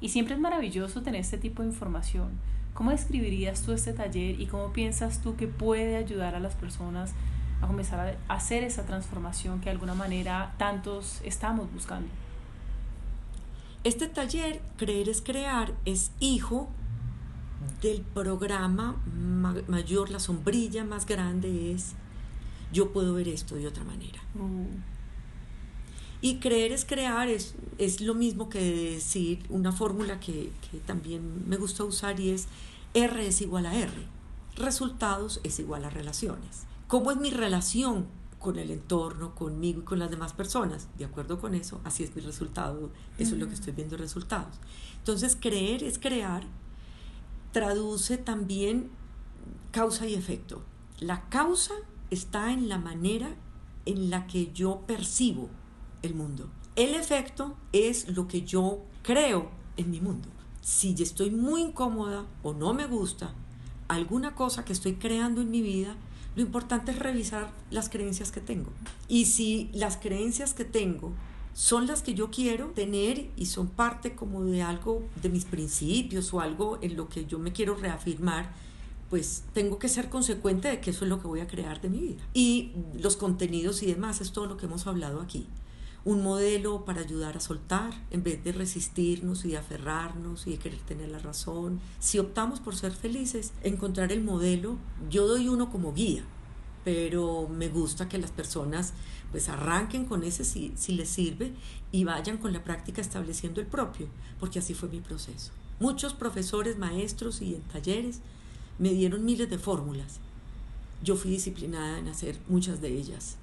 y 0.00 0.08
siempre 0.08 0.34
es 0.34 0.40
maravilloso 0.40 1.02
tener 1.02 1.20
este 1.20 1.38
tipo 1.38 1.62
de 1.62 1.68
información. 1.68 2.30
¿Cómo 2.72 2.90
describirías 2.90 3.62
tú 3.62 3.72
este 3.72 3.92
taller 3.92 4.40
y 4.40 4.46
cómo 4.46 4.72
piensas 4.72 5.20
tú 5.22 5.36
que 5.36 5.46
puede 5.46 5.96
ayudar 5.96 6.34
a 6.34 6.40
las 6.40 6.54
personas 6.56 7.12
a 7.64 7.68
comenzar 7.68 8.18
a 8.28 8.34
hacer 8.34 8.64
esa 8.64 8.84
transformación 8.84 9.60
que 9.60 9.66
de 9.66 9.72
alguna 9.72 9.94
manera 9.94 10.54
tantos 10.58 11.20
estamos 11.24 11.72
buscando? 11.72 12.08
Este 13.84 14.08
taller, 14.08 14.62
Creer 14.76 15.08
es 15.08 15.20
Crear, 15.20 15.74
es 15.84 16.10
hijo 16.20 16.68
del 17.82 18.00
programa 18.02 18.96
mayor, 19.68 20.10
la 20.10 20.18
sombrilla 20.18 20.84
más 20.84 21.06
grande 21.06 21.72
es 21.72 21.94
yo 22.72 22.92
puedo 22.92 23.14
ver 23.14 23.28
esto 23.28 23.54
de 23.54 23.66
otra 23.66 23.84
manera. 23.84 24.20
Mm. 24.34 24.82
Y 26.20 26.38
creer 26.38 26.72
es 26.72 26.86
crear, 26.86 27.28
es, 27.28 27.54
es 27.76 28.00
lo 28.00 28.14
mismo 28.14 28.48
que 28.48 28.58
decir 28.94 29.44
una 29.50 29.72
fórmula 29.72 30.18
que, 30.18 30.50
que 30.70 30.78
también 30.78 31.46
me 31.48 31.56
gusta 31.56 31.84
usar 31.84 32.18
y 32.18 32.30
es 32.30 32.48
R 32.94 33.26
es 33.26 33.42
igual 33.42 33.66
a 33.66 33.74
R. 33.74 33.92
Resultados 34.56 35.40
es 35.44 35.58
igual 35.58 35.84
a 35.84 35.90
relaciones. 35.90 36.64
¿Cómo 36.94 37.10
es 37.10 37.16
mi 37.16 37.30
relación 37.30 38.06
con 38.38 38.56
el 38.56 38.70
entorno, 38.70 39.34
conmigo 39.34 39.80
y 39.80 39.84
con 39.84 39.98
las 39.98 40.12
demás 40.12 40.32
personas? 40.32 40.86
De 40.96 41.04
acuerdo 41.04 41.40
con 41.40 41.56
eso, 41.56 41.80
así 41.82 42.04
es 42.04 42.14
mi 42.14 42.22
resultado. 42.22 42.88
Eso 43.18 43.34
es 43.34 43.40
lo 43.40 43.48
que 43.48 43.54
estoy 43.54 43.72
viendo 43.72 43.96
resultados. 43.96 44.54
Entonces, 44.98 45.34
creer 45.34 45.82
es 45.82 45.98
crear. 45.98 46.44
Traduce 47.50 48.16
también 48.16 48.90
causa 49.72 50.06
y 50.06 50.14
efecto. 50.14 50.62
La 51.00 51.28
causa 51.30 51.74
está 52.10 52.52
en 52.52 52.68
la 52.68 52.78
manera 52.78 53.34
en 53.86 54.08
la 54.08 54.28
que 54.28 54.52
yo 54.52 54.82
percibo 54.86 55.48
el 56.02 56.14
mundo. 56.14 56.48
El 56.76 56.94
efecto 56.94 57.56
es 57.72 58.06
lo 58.16 58.28
que 58.28 58.42
yo 58.42 58.84
creo 59.02 59.50
en 59.76 59.90
mi 59.90 60.00
mundo. 60.00 60.28
Si 60.60 60.94
estoy 61.02 61.32
muy 61.32 61.62
incómoda 61.62 62.24
o 62.44 62.52
no 62.52 62.72
me 62.72 62.86
gusta 62.86 63.34
alguna 63.88 64.36
cosa 64.36 64.64
que 64.64 64.72
estoy 64.72 64.94
creando 64.94 65.40
en 65.40 65.50
mi 65.50 65.60
vida, 65.60 65.96
lo 66.36 66.42
importante 66.42 66.90
es 66.90 66.98
revisar 66.98 67.52
las 67.70 67.88
creencias 67.88 68.32
que 68.32 68.40
tengo. 68.40 68.70
Y 69.08 69.26
si 69.26 69.70
las 69.72 69.96
creencias 69.96 70.54
que 70.54 70.64
tengo 70.64 71.12
son 71.54 71.86
las 71.86 72.02
que 72.02 72.14
yo 72.14 72.30
quiero 72.30 72.68
tener 72.70 73.30
y 73.36 73.46
son 73.46 73.68
parte 73.68 74.14
como 74.14 74.44
de 74.44 74.62
algo 74.62 75.02
de 75.22 75.28
mis 75.28 75.44
principios 75.44 76.34
o 76.34 76.40
algo 76.40 76.78
en 76.82 76.96
lo 76.96 77.08
que 77.08 77.26
yo 77.26 77.38
me 77.38 77.52
quiero 77.52 77.76
reafirmar, 77.76 78.50
pues 79.08 79.44
tengo 79.52 79.78
que 79.78 79.88
ser 79.88 80.08
consecuente 80.08 80.68
de 80.68 80.80
que 80.80 80.90
eso 80.90 81.04
es 81.04 81.08
lo 81.08 81.20
que 81.20 81.28
voy 81.28 81.40
a 81.40 81.46
crear 81.46 81.80
de 81.80 81.88
mi 81.88 82.00
vida. 82.00 82.22
Y 82.34 82.72
los 82.98 83.16
contenidos 83.16 83.82
y 83.84 83.86
demás 83.86 84.20
es 84.20 84.32
todo 84.32 84.46
lo 84.46 84.56
que 84.56 84.66
hemos 84.66 84.88
hablado 84.88 85.20
aquí. 85.20 85.46
Un 86.04 86.22
modelo 86.22 86.84
para 86.84 87.00
ayudar 87.00 87.36
a 87.36 87.40
soltar 87.40 87.94
en 88.10 88.22
vez 88.22 88.44
de 88.44 88.52
resistirnos 88.52 89.44
y 89.44 89.50
de 89.50 89.56
aferrarnos 89.56 90.46
y 90.46 90.50
de 90.50 90.58
querer 90.58 90.80
tener 90.80 91.08
la 91.08 91.18
razón. 91.18 91.80
Si 91.98 92.18
optamos 92.18 92.60
por 92.60 92.76
ser 92.76 92.92
felices, 92.92 93.52
encontrar 93.62 94.12
el 94.12 94.22
modelo, 94.22 94.76
yo 95.08 95.26
doy 95.26 95.48
uno 95.48 95.70
como 95.70 95.94
guía, 95.94 96.22
pero 96.84 97.48
me 97.48 97.68
gusta 97.68 98.06
que 98.06 98.18
las 98.18 98.32
personas 98.32 98.92
pues 99.30 99.48
arranquen 99.48 100.04
con 100.04 100.22
ese 100.24 100.44
si, 100.44 100.72
si 100.76 100.92
les 100.92 101.08
sirve 101.08 101.52
y 101.90 102.04
vayan 102.04 102.36
con 102.36 102.52
la 102.52 102.62
práctica 102.62 103.00
estableciendo 103.00 103.62
el 103.62 103.66
propio, 103.66 104.08
porque 104.38 104.58
así 104.58 104.74
fue 104.74 104.90
mi 104.90 105.00
proceso. 105.00 105.52
Muchos 105.80 106.12
profesores, 106.12 106.78
maestros 106.78 107.40
y 107.40 107.54
en 107.54 107.62
talleres 107.62 108.20
me 108.78 108.90
dieron 108.90 109.24
miles 109.24 109.48
de 109.48 109.58
fórmulas. 109.58 110.20
Yo 111.02 111.16
fui 111.16 111.30
disciplinada 111.30 111.98
en 111.98 112.08
hacer 112.08 112.38
muchas 112.48 112.80
de 112.80 112.96
ellas. 112.96 113.36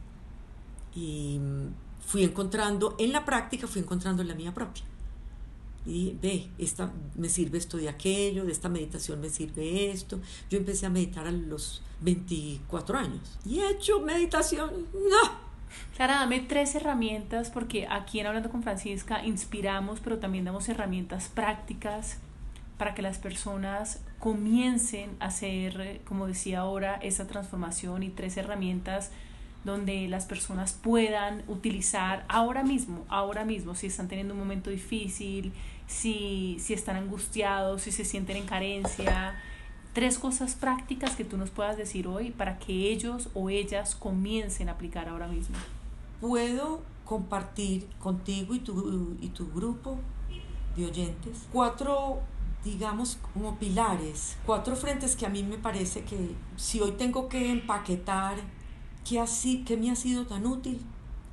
Y 0.96 1.40
fui 2.06 2.24
encontrando, 2.24 2.96
en 3.00 3.12
la 3.12 3.26
práctica 3.26 3.68
fui 3.68 3.82
encontrando 3.82 4.24
la 4.24 4.36
mía 4.36 4.54
propia. 4.54 4.84
Y 5.86 6.16
ve, 6.22 6.48
esta, 6.58 6.92
me 7.16 7.28
sirve 7.28 7.58
esto 7.58 7.78
de 7.78 7.90
aquello, 7.90 8.46
de 8.46 8.52
esta 8.52 8.70
meditación 8.70 9.20
me 9.20 9.30
sirve 9.30 9.92
esto. 9.92 10.20
Yo 10.50 10.58
empecé 10.58 10.86
a 10.86 10.90
meditar 10.90 11.26
a 11.26 11.32
los 11.32 11.82
24 12.02 12.98
años. 12.98 13.40
¿Y 13.46 13.60
he 13.60 13.72
hecho 13.72 14.00
meditación? 14.02 14.88
No. 14.94 15.52
Clara, 15.96 16.16
dame 16.16 16.42
tres 16.42 16.76
herramientas 16.76 17.50
porque 17.50 17.88
aquí 17.90 18.20
en 18.20 18.28
Hablando 18.28 18.50
con 18.50 18.62
Francisca 18.62 19.26
inspiramos, 19.26 20.00
pero 20.02 20.20
también 20.20 20.46
damos 20.46 20.68
herramientas 20.70 21.30
prácticas 21.30 22.18
para 22.78 22.94
que 22.94 23.02
las 23.02 23.20
personas 23.20 24.02
comiencen 24.20 25.16
a 25.20 25.26
hacer, 25.26 26.02
como 26.04 26.28
decía 26.28 26.62
ahora, 26.62 26.96
esa 26.96 27.28
transformación 27.28 28.04
y 28.04 28.10
tres 28.10 28.38
herramientas 28.38 29.12
donde 29.64 30.08
las 30.08 30.26
personas 30.26 30.74
puedan 30.74 31.44
utilizar 31.48 32.26
ahora 32.28 32.64
mismo, 32.64 33.06
ahora 33.10 33.46
mismo, 33.46 33.76
si 33.76 33.88
están 33.88 34.08
teniendo 34.08 34.34
un 34.34 34.40
momento 34.40 34.70
difícil, 34.70 35.54
si, 35.88 36.58
si 36.60 36.74
están 36.74 36.96
angustiados, 36.96 37.84
si 37.84 37.92
se 37.92 38.06
sienten 38.06 38.38
en 38.38 38.46
carencia. 38.46 39.36
Tres 39.94 40.18
cosas 40.18 40.56
prácticas 40.56 41.16
que 41.16 41.26
tú 41.26 41.38
nos 41.38 41.50
puedas 41.50 41.78
decir 41.78 42.08
hoy 42.08 42.32
para 42.32 42.58
que 42.58 42.90
ellos 42.90 43.30
o 43.34 43.50
ellas 43.50 43.96
comiencen 43.96 44.70
a 44.70 44.74
aplicar 44.74 45.10
ahora 45.10 45.28
mismo. 45.28 45.56
Puedo 46.22 46.82
compartir 47.04 47.88
contigo 48.00 48.56
y 48.56 48.60
tu, 48.60 49.18
y 49.22 49.28
tu 49.30 49.52
grupo 49.52 50.00
de 50.78 50.86
oyentes 50.86 51.46
cuatro 51.52 52.22
digamos, 52.64 53.18
como 53.34 53.58
pilares, 53.58 54.38
cuatro 54.46 54.76
frentes 54.76 55.16
que 55.16 55.26
a 55.26 55.30
mí 55.30 55.44
me 55.44 55.58
parece 55.58 56.04
que 56.04 56.36
si 56.58 56.80
hoy 56.80 56.92
tengo 56.92 57.28
que 57.28 57.52
empaquetar 57.52 58.36
qué, 59.08 59.20
así, 59.20 59.64
qué 59.66 59.78
me 59.78 59.92
ha 59.92 59.96
sido 59.96 60.26
tan 60.26 60.46
útil, 60.46 60.82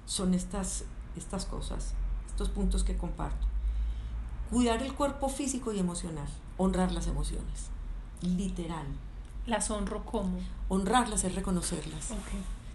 son 0.07 0.35
estas, 0.35 0.85
estas 1.17 1.45
cosas, 1.45 1.95
estos 2.27 2.49
puntos 2.49 2.85
que 2.85 2.97
comparto. 2.97 3.47
Cuidar 4.51 4.83
el 4.83 4.95
cuerpo 4.95 5.29
físico 5.29 5.73
y 5.73 5.79
emocional, 5.79 6.29
honrar 6.57 6.93
las 6.93 7.07
emociones, 7.07 7.69
literal. 8.23 8.87
¿Las 9.47 9.71
honro 9.71 10.05
cómo? 10.05 10.39
Honrarlas 10.69 11.25
es 11.25 11.35
reconocerlas. 11.35 12.11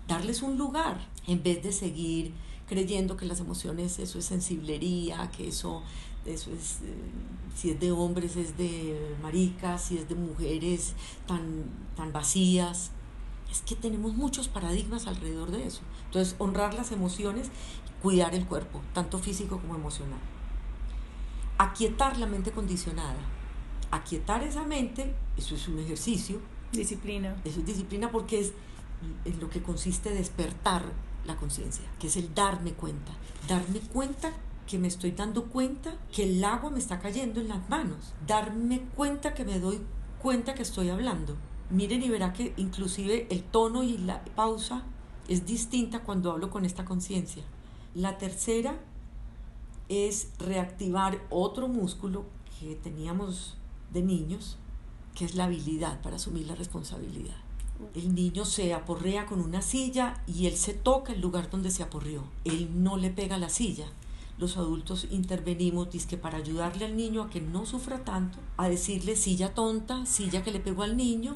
Darles 0.08 0.42
un 0.42 0.58
lugar 0.58 1.00
en 1.28 1.44
vez 1.44 1.64
de 1.64 1.72
seguir 1.72 2.34
creyendo 2.68 3.18
que 3.18 3.26
las 3.26 3.40
emociones, 3.40 4.00
eso 4.00 4.20
es 4.20 4.26
sensiblería, 4.26 5.30
que 5.32 5.48
eso 5.50 5.84
eso 6.26 6.52
es, 6.52 6.80
eh, 6.84 6.96
si 7.56 7.72
es 7.72 7.80
de 7.80 7.92
hombres 7.92 8.36
es 8.38 8.58
de 8.58 9.16
maricas, 9.22 9.84
si 9.84 9.98
es 9.98 10.08
de 10.08 10.16
mujeres 10.16 10.94
tan, 11.28 11.66
tan 11.96 12.14
vacías. 12.14 12.92
Es 13.54 13.62
que 13.62 13.76
tenemos 13.76 14.16
muchos 14.16 14.48
paradigmas 14.48 15.06
alrededor 15.06 15.52
de 15.52 15.68
eso. 15.68 15.82
Entonces, 16.06 16.36
honrar 16.40 16.74
las 16.74 16.92
emociones, 16.92 17.52
cuidar 18.02 18.34
el 18.34 18.48
cuerpo, 18.48 18.82
tanto 18.94 19.20
físico 19.20 19.60
como 19.60 19.76
emocional. 19.76 20.18
Aquietar 21.60 22.18
la 22.18 22.26
mente 22.26 22.52
condicionada. 22.52 23.20
Aquietar 23.92 24.42
esa 24.42 24.64
mente, 24.64 25.14
eso 25.38 25.54
es 25.54 25.68
un 25.68 25.78
ejercicio. 25.78 26.42
Disciplina. 26.72 27.36
Eso 27.46 27.60
es 27.60 27.68
disciplina 27.68 28.12
porque 28.12 28.40
es 28.40 28.54
en 29.24 29.40
lo 29.40 29.52
que 29.52 29.62
consiste 29.62 30.10
despertar 30.10 30.92
la 31.26 31.36
conciencia, 31.36 31.86
que 32.00 32.08
es 32.08 32.18
el 32.18 32.34
darme 32.34 32.74
cuenta. 32.74 33.12
Darme 33.48 33.82
cuenta 33.82 34.34
que 34.66 34.80
me 34.80 34.88
estoy 34.88 35.12
dando 35.12 35.46
cuenta 35.46 35.96
que 36.12 36.24
el 36.24 36.44
agua 36.44 36.72
me 36.72 36.80
está 36.80 37.00
cayendo 37.00 37.40
en 37.40 37.50
las 37.50 37.70
manos, 37.70 38.16
darme 38.26 38.82
cuenta 38.96 39.36
que 39.36 39.46
me 39.46 39.60
doy 39.60 39.80
cuenta 40.24 40.56
que 40.56 40.64
estoy 40.64 40.90
hablando. 40.90 41.38
Miren 41.70 42.04
y 42.04 42.10
verá 42.10 42.34
que 42.34 42.54
inclusive 42.58 43.28
el 43.30 43.44
tono 43.44 43.84
y 43.84 43.98
la 43.98 44.24
pausa 44.36 44.84
es 45.28 45.46
distinta 45.46 46.04
cuando 46.04 46.32
hablo 46.32 46.50
con 46.50 46.66
esta 46.66 46.86
conciencia. 46.86 47.44
La 47.96 48.18
tercera 48.18 48.80
es 49.90 50.30
reactivar 50.40 51.22
otro 51.30 51.68
músculo 51.68 52.26
que 52.60 52.76
teníamos 52.76 53.58
de 53.92 54.02
niños, 54.02 54.58
que 55.16 55.26
es 55.26 55.36
la 55.36 55.46
habilidad 55.46 56.02
para 56.02 56.18
asumir 56.18 56.48
la 56.48 56.56
responsabilidad. 56.56 57.36
El 57.96 58.16
niño 58.16 58.46
se 58.46 58.74
aporrea 58.74 59.26
con 59.26 59.40
una 59.40 59.62
silla 59.62 60.24
y 60.28 60.48
él 60.48 60.56
se 60.56 60.74
toca 60.74 61.14
el 61.14 61.22
lugar 61.22 61.50
donde 61.50 61.72
se 61.72 61.84
aporreó. 61.84 62.24
Él 62.46 62.84
no 62.84 62.98
le 62.98 63.10
pega 63.10 63.38
la 63.38 63.50
silla, 63.50 63.88
los 64.38 64.58
adultos 64.58 65.08
intervenimos 65.12 65.90
que 66.08 66.18
para 66.18 66.38
ayudarle 66.38 66.86
al 66.86 66.98
niño 66.98 67.22
a 67.22 67.30
que 67.30 67.40
no 67.40 67.66
sufra 67.66 68.04
tanto, 68.04 68.40
a 68.58 68.68
decirle 68.68 69.16
silla 69.16 69.54
tonta, 69.54 70.06
silla 70.06 70.44
que 70.44 70.52
le 70.52 70.60
pegó 70.60 70.84
al 70.84 70.98
niño, 70.98 71.36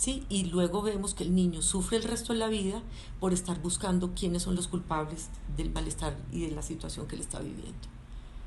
¿sí? 0.00 0.24
Y 0.30 0.44
luego 0.46 0.80
vemos 0.80 1.12
que 1.12 1.24
el 1.24 1.34
niño 1.34 1.60
sufre 1.60 1.98
el 1.98 2.04
resto 2.04 2.32
de 2.32 2.38
la 2.38 2.48
vida 2.48 2.82
por 3.20 3.34
estar 3.34 3.60
buscando 3.60 4.14
quiénes 4.14 4.44
son 4.44 4.56
los 4.56 4.66
culpables 4.66 5.28
del 5.58 5.70
malestar 5.72 6.16
y 6.32 6.40
de 6.40 6.52
la 6.52 6.62
situación 6.62 7.06
que 7.06 7.16
le 7.16 7.22
está 7.22 7.38
viviendo. 7.40 7.76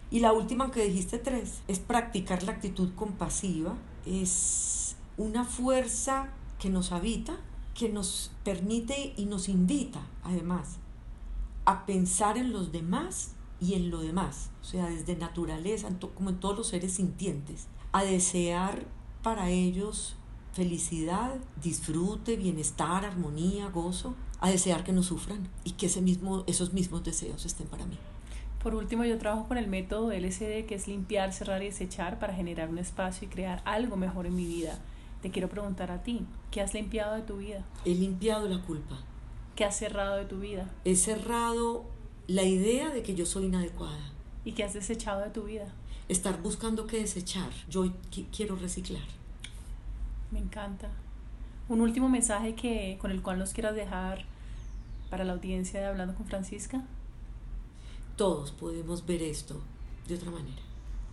Y 0.09 0.19
la 0.19 0.33
última, 0.33 0.71
que 0.71 0.83
dijiste 0.83 1.19
tres, 1.19 1.61
es 1.67 1.77
practicar 1.77 2.41
la 2.41 2.53
actitud 2.53 2.95
compasiva. 2.95 3.77
Es 4.07 4.95
una 5.15 5.45
fuerza 5.45 6.29
que 6.57 6.71
nos 6.71 6.91
habita, 6.91 7.37
que 7.75 7.87
nos 7.87 8.31
permite 8.43 9.13
y 9.15 9.25
nos 9.25 9.47
invita, 9.47 10.07
además, 10.23 10.77
a 11.65 11.85
pensar 11.85 12.39
en 12.39 12.51
los 12.51 12.71
demás 12.71 13.33
y 13.61 13.75
en 13.75 13.91
lo 13.91 14.01
demás, 14.01 14.49
o 14.61 14.65
sea, 14.65 14.87
desde 14.87 15.15
naturaleza, 15.15 15.87
como 16.15 16.31
en 16.31 16.39
todos 16.39 16.57
los 16.57 16.67
seres 16.67 16.93
sintientes, 16.93 17.67
a 17.91 18.03
desear 18.03 18.87
para 19.21 19.51
ellos 19.51 20.17
felicidad, 20.53 21.33
disfrute, 21.61 22.37
bienestar, 22.37 23.05
armonía, 23.05 23.67
gozo, 23.69 24.15
a 24.39 24.49
desear 24.49 24.83
que 24.83 24.93
no 24.93 25.03
sufran 25.03 25.49
y 25.63 25.71
que 25.71 25.87
ese 25.87 26.01
mismo, 26.01 26.43
esos 26.47 26.73
mismos 26.73 27.03
deseos 27.03 27.45
estén 27.45 27.67
para 27.67 27.85
mí. 27.85 27.97
Por 28.61 28.75
último, 28.75 29.03
yo 29.03 29.17
trabajo 29.17 29.47
con 29.47 29.57
el 29.57 29.67
método 29.67 30.11
LSD, 30.13 30.65
que 30.65 30.75
es 30.75 30.87
limpiar, 30.87 31.33
cerrar 31.33 31.61
y 31.63 31.65
desechar 31.65 32.17
para 32.19 32.33
generar 32.33 32.69
un 32.69 32.77
espacio 32.77 33.27
y 33.27 33.31
crear 33.31 33.61
algo 33.65 33.97
mejor 33.97 34.25
en 34.25 34.35
mi 34.35 34.45
vida. 34.45 34.79
Te 35.21 35.31
quiero 35.31 35.49
preguntar 35.49 35.91
a 35.91 36.03
ti, 36.03 36.25
¿qué 36.51 36.61
has 36.61 36.73
limpiado 36.73 37.15
de 37.15 37.23
tu 37.23 37.37
vida? 37.37 37.65
He 37.83 37.95
limpiado 37.95 38.47
la 38.47 38.61
culpa. 38.61 38.99
¿Qué 39.55 39.65
has 39.65 39.77
cerrado 39.77 40.15
de 40.15 40.25
tu 40.25 40.39
vida? 40.39 40.71
He 40.85 40.95
cerrado 40.95 41.85
la 42.27 42.43
idea 42.43 42.89
de 42.89 43.03
que 43.03 43.15
yo 43.15 43.25
soy 43.25 43.45
inadecuada. 43.45 44.11
¿Y 44.45 44.53
que 44.53 44.63
has 44.63 44.73
desechado 44.73 45.21
de 45.21 45.29
tu 45.29 45.43
vida? 45.43 45.73
Estar 46.09 46.41
buscando 46.41 46.85
qué 46.87 46.97
desechar. 46.99 47.49
Yo 47.69 47.91
quiero 48.31 48.55
reciclar. 48.55 49.03
Encanta. 50.39 50.89
Un 51.69 51.81
último 51.81 52.09
mensaje 52.09 52.55
que, 52.55 52.97
con 52.99 53.11
el 53.11 53.21
cual 53.21 53.39
nos 53.39 53.53
quieras 53.53 53.75
dejar 53.75 54.25
para 55.09 55.23
la 55.23 55.33
audiencia 55.33 55.79
de 55.79 55.85
Hablando 55.85 56.15
con 56.15 56.25
Francisca. 56.25 56.83
Todos 58.17 58.51
podemos 58.51 59.05
ver 59.05 59.21
esto 59.21 59.61
de 60.07 60.15
otra 60.15 60.31
manera. 60.31 60.61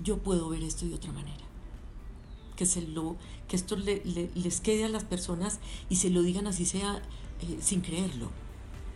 Yo 0.03 0.19
puedo 0.19 0.49
ver 0.49 0.63
esto 0.63 0.87
de 0.87 0.95
otra 0.95 1.13
manera. 1.13 1.45
Que, 2.57 2.67
se 2.67 2.83
lo, 2.83 3.17
que 3.49 3.57
esto 3.57 3.77
les 3.77 4.61
quede 4.61 4.85
a 4.85 4.89
las 4.89 5.05
personas 5.05 5.61
y 5.89 5.97
se 5.97 6.11
lo 6.11 6.23
digan 6.23 6.47
así 6.47 6.67
sea 6.67 7.01
eh, 7.41 7.59
sin 7.61 7.81
creerlo, 7.81 8.31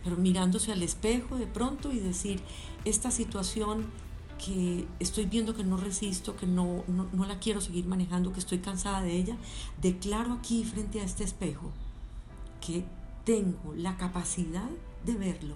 pero 0.03 0.17
mirándose 0.17 0.71
al 0.71 0.83
espejo 0.83 1.35
de 1.37 1.47
pronto 1.47 1.91
y 1.91 1.99
decir, 1.99 2.41
esta 2.85 3.09
situación 3.09 3.85
que 4.37 4.87
estoy 4.99 5.25
viendo 5.25 5.55
que 5.55 5.63
no 5.63 5.77
resisto, 5.77 6.35
que 6.35 6.45
no, 6.45 6.83
no, 6.87 7.25
la 7.25 7.39
quiero 7.39 7.61
seguir 7.61 7.85
manejando, 7.85 8.33
que 8.33 8.39
estoy 8.39 8.59
cansada 8.59 9.01
de 9.01 9.15
ella, 9.15 9.37
declaro 9.81 10.33
aquí 10.33 10.63
frente 10.63 10.99
a 11.01 11.03
este 11.03 11.23
espejo 11.23 11.71
que 12.65 12.83
tengo 13.23 13.73
la 13.75 13.97
capacidad 13.97 14.69
de 15.05 15.15
verlo 15.15 15.55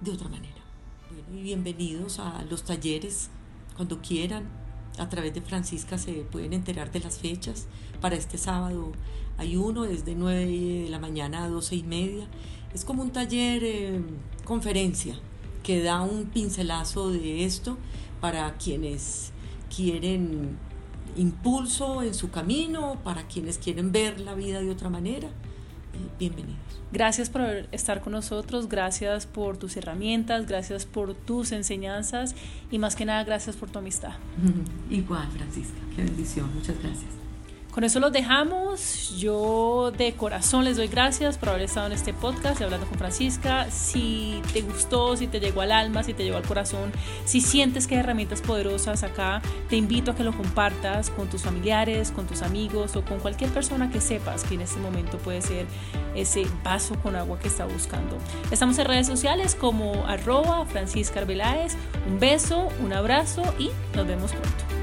de 0.00 0.12
otra 0.12 0.28
manera. 0.28 0.60
Bueno, 1.10 1.40
y 1.40 1.42
bienvenidos 1.42 2.18
a 2.18 2.42
los 2.44 2.64
talleres 2.64 3.30
cuando 3.76 4.00
quieran. 4.00 4.48
A 4.98 5.08
través 5.08 5.32
de 5.32 5.40
Francisca 5.40 5.98
se 5.98 6.12
pueden 6.24 6.52
enterar 6.52 6.90
de 6.90 7.00
las 7.00 7.18
fechas. 7.18 7.68
Para 8.00 8.16
este 8.16 8.38
sábado 8.38 8.92
hay 9.38 9.56
uno, 9.56 9.84
desde 9.84 10.14
9 10.14 10.46
de 10.46 10.88
la 10.90 10.98
mañana 10.98 11.44
a 11.44 11.48
12 11.48 11.76
y 11.76 11.82
media. 11.84 12.28
Es 12.74 12.84
como 12.84 13.02
un 13.02 13.10
taller, 13.10 13.62
eh, 13.64 14.02
conferencia, 14.44 15.18
que 15.62 15.82
da 15.82 16.02
un 16.02 16.26
pincelazo 16.26 17.10
de 17.10 17.44
esto 17.44 17.76
para 18.20 18.54
quienes 18.54 19.32
quieren 19.74 20.58
impulso 21.16 22.02
en 22.02 22.14
su 22.14 22.30
camino, 22.30 22.98
para 23.02 23.24
quienes 23.24 23.58
quieren 23.58 23.92
ver 23.92 24.20
la 24.20 24.34
vida 24.34 24.60
de 24.60 24.70
otra 24.70 24.88
manera. 24.88 25.28
Eh, 25.28 26.08
bienvenidos. 26.18 26.58
Gracias 26.92 27.30
por 27.30 27.42
estar 27.70 28.00
con 28.00 28.12
nosotros, 28.12 28.68
gracias 28.68 29.26
por 29.26 29.56
tus 29.56 29.76
herramientas, 29.76 30.46
gracias 30.46 30.86
por 30.86 31.14
tus 31.14 31.52
enseñanzas 31.52 32.34
y 32.70 32.78
más 32.78 32.96
que 32.96 33.04
nada 33.04 33.22
gracias 33.22 33.56
por 33.56 33.70
tu 33.70 33.78
amistad. 33.78 34.14
Igual, 34.90 35.28
Francisca, 35.30 35.78
qué 35.94 36.02
bendición, 36.02 36.52
muchas 36.54 36.76
gracias. 36.82 37.19
Con 37.72 37.84
eso 37.84 38.00
los 38.00 38.12
dejamos. 38.12 39.16
Yo 39.16 39.92
de 39.96 40.14
corazón 40.14 40.64
les 40.64 40.76
doy 40.76 40.88
gracias 40.88 41.38
por 41.38 41.50
haber 41.50 41.62
estado 41.62 41.86
en 41.86 41.92
este 41.92 42.12
podcast 42.12 42.60
Hablando 42.60 42.86
con 42.86 42.98
Francisca. 42.98 43.70
Si 43.70 44.42
te 44.52 44.62
gustó, 44.62 45.16
si 45.16 45.28
te 45.28 45.38
llegó 45.38 45.60
al 45.60 45.70
alma, 45.70 46.02
si 46.02 46.12
te 46.12 46.24
llegó 46.24 46.36
al 46.36 46.42
corazón, 46.42 46.90
si 47.24 47.40
sientes 47.40 47.86
que 47.86 47.94
hay 47.94 48.00
herramientas 48.00 48.42
poderosas 48.42 49.04
acá, 49.04 49.40
te 49.68 49.76
invito 49.76 50.10
a 50.10 50.16
que 50.16 50.24
lo 50.24 50.32
compartas 50.32 51.10
con 51.10 51.28
tus 51.28 51.42
familiares, 51.42 52.10
con 52.10 52.26
tus 52.26 52.42
amigos 52.42 52.96
o 52.96 53.04
con 53.04 53.20
cualquier 53.20 53.50
persona 53.50 53.88
que 53.88 54.00
sepas 54.00 54.42
que 54.42 54.56
en 54.56 54.62
este 54.62 54.80
momento 54.80 55.18
puede 55.18 55.40
ser 55.40 55.66
ese 56.16 56.46
vaso 56.64 56.96
con 56.96 57.14
agua 57.14 57.38
que 57.38 57.46
está 57.46 57.66
buscando. 57.66 58.18
Estamos 58.50 58.78
en 58.78 58.86
redes 58.86 59.06
sociales 59.06 59.54
como 59.54 60.06
arroba 60.06 60.66
Francisca 60.66 61.20
Arbeláez. 61.20 61.76
Un 62.08 62.18
beso, 62.18 62.68
un 62.82 62.92
abrazo 62.92 63.42
y 63.60 63.70
nos 63.94 64.08
vemos 64.08 64.32
pronto. 64.32 64.79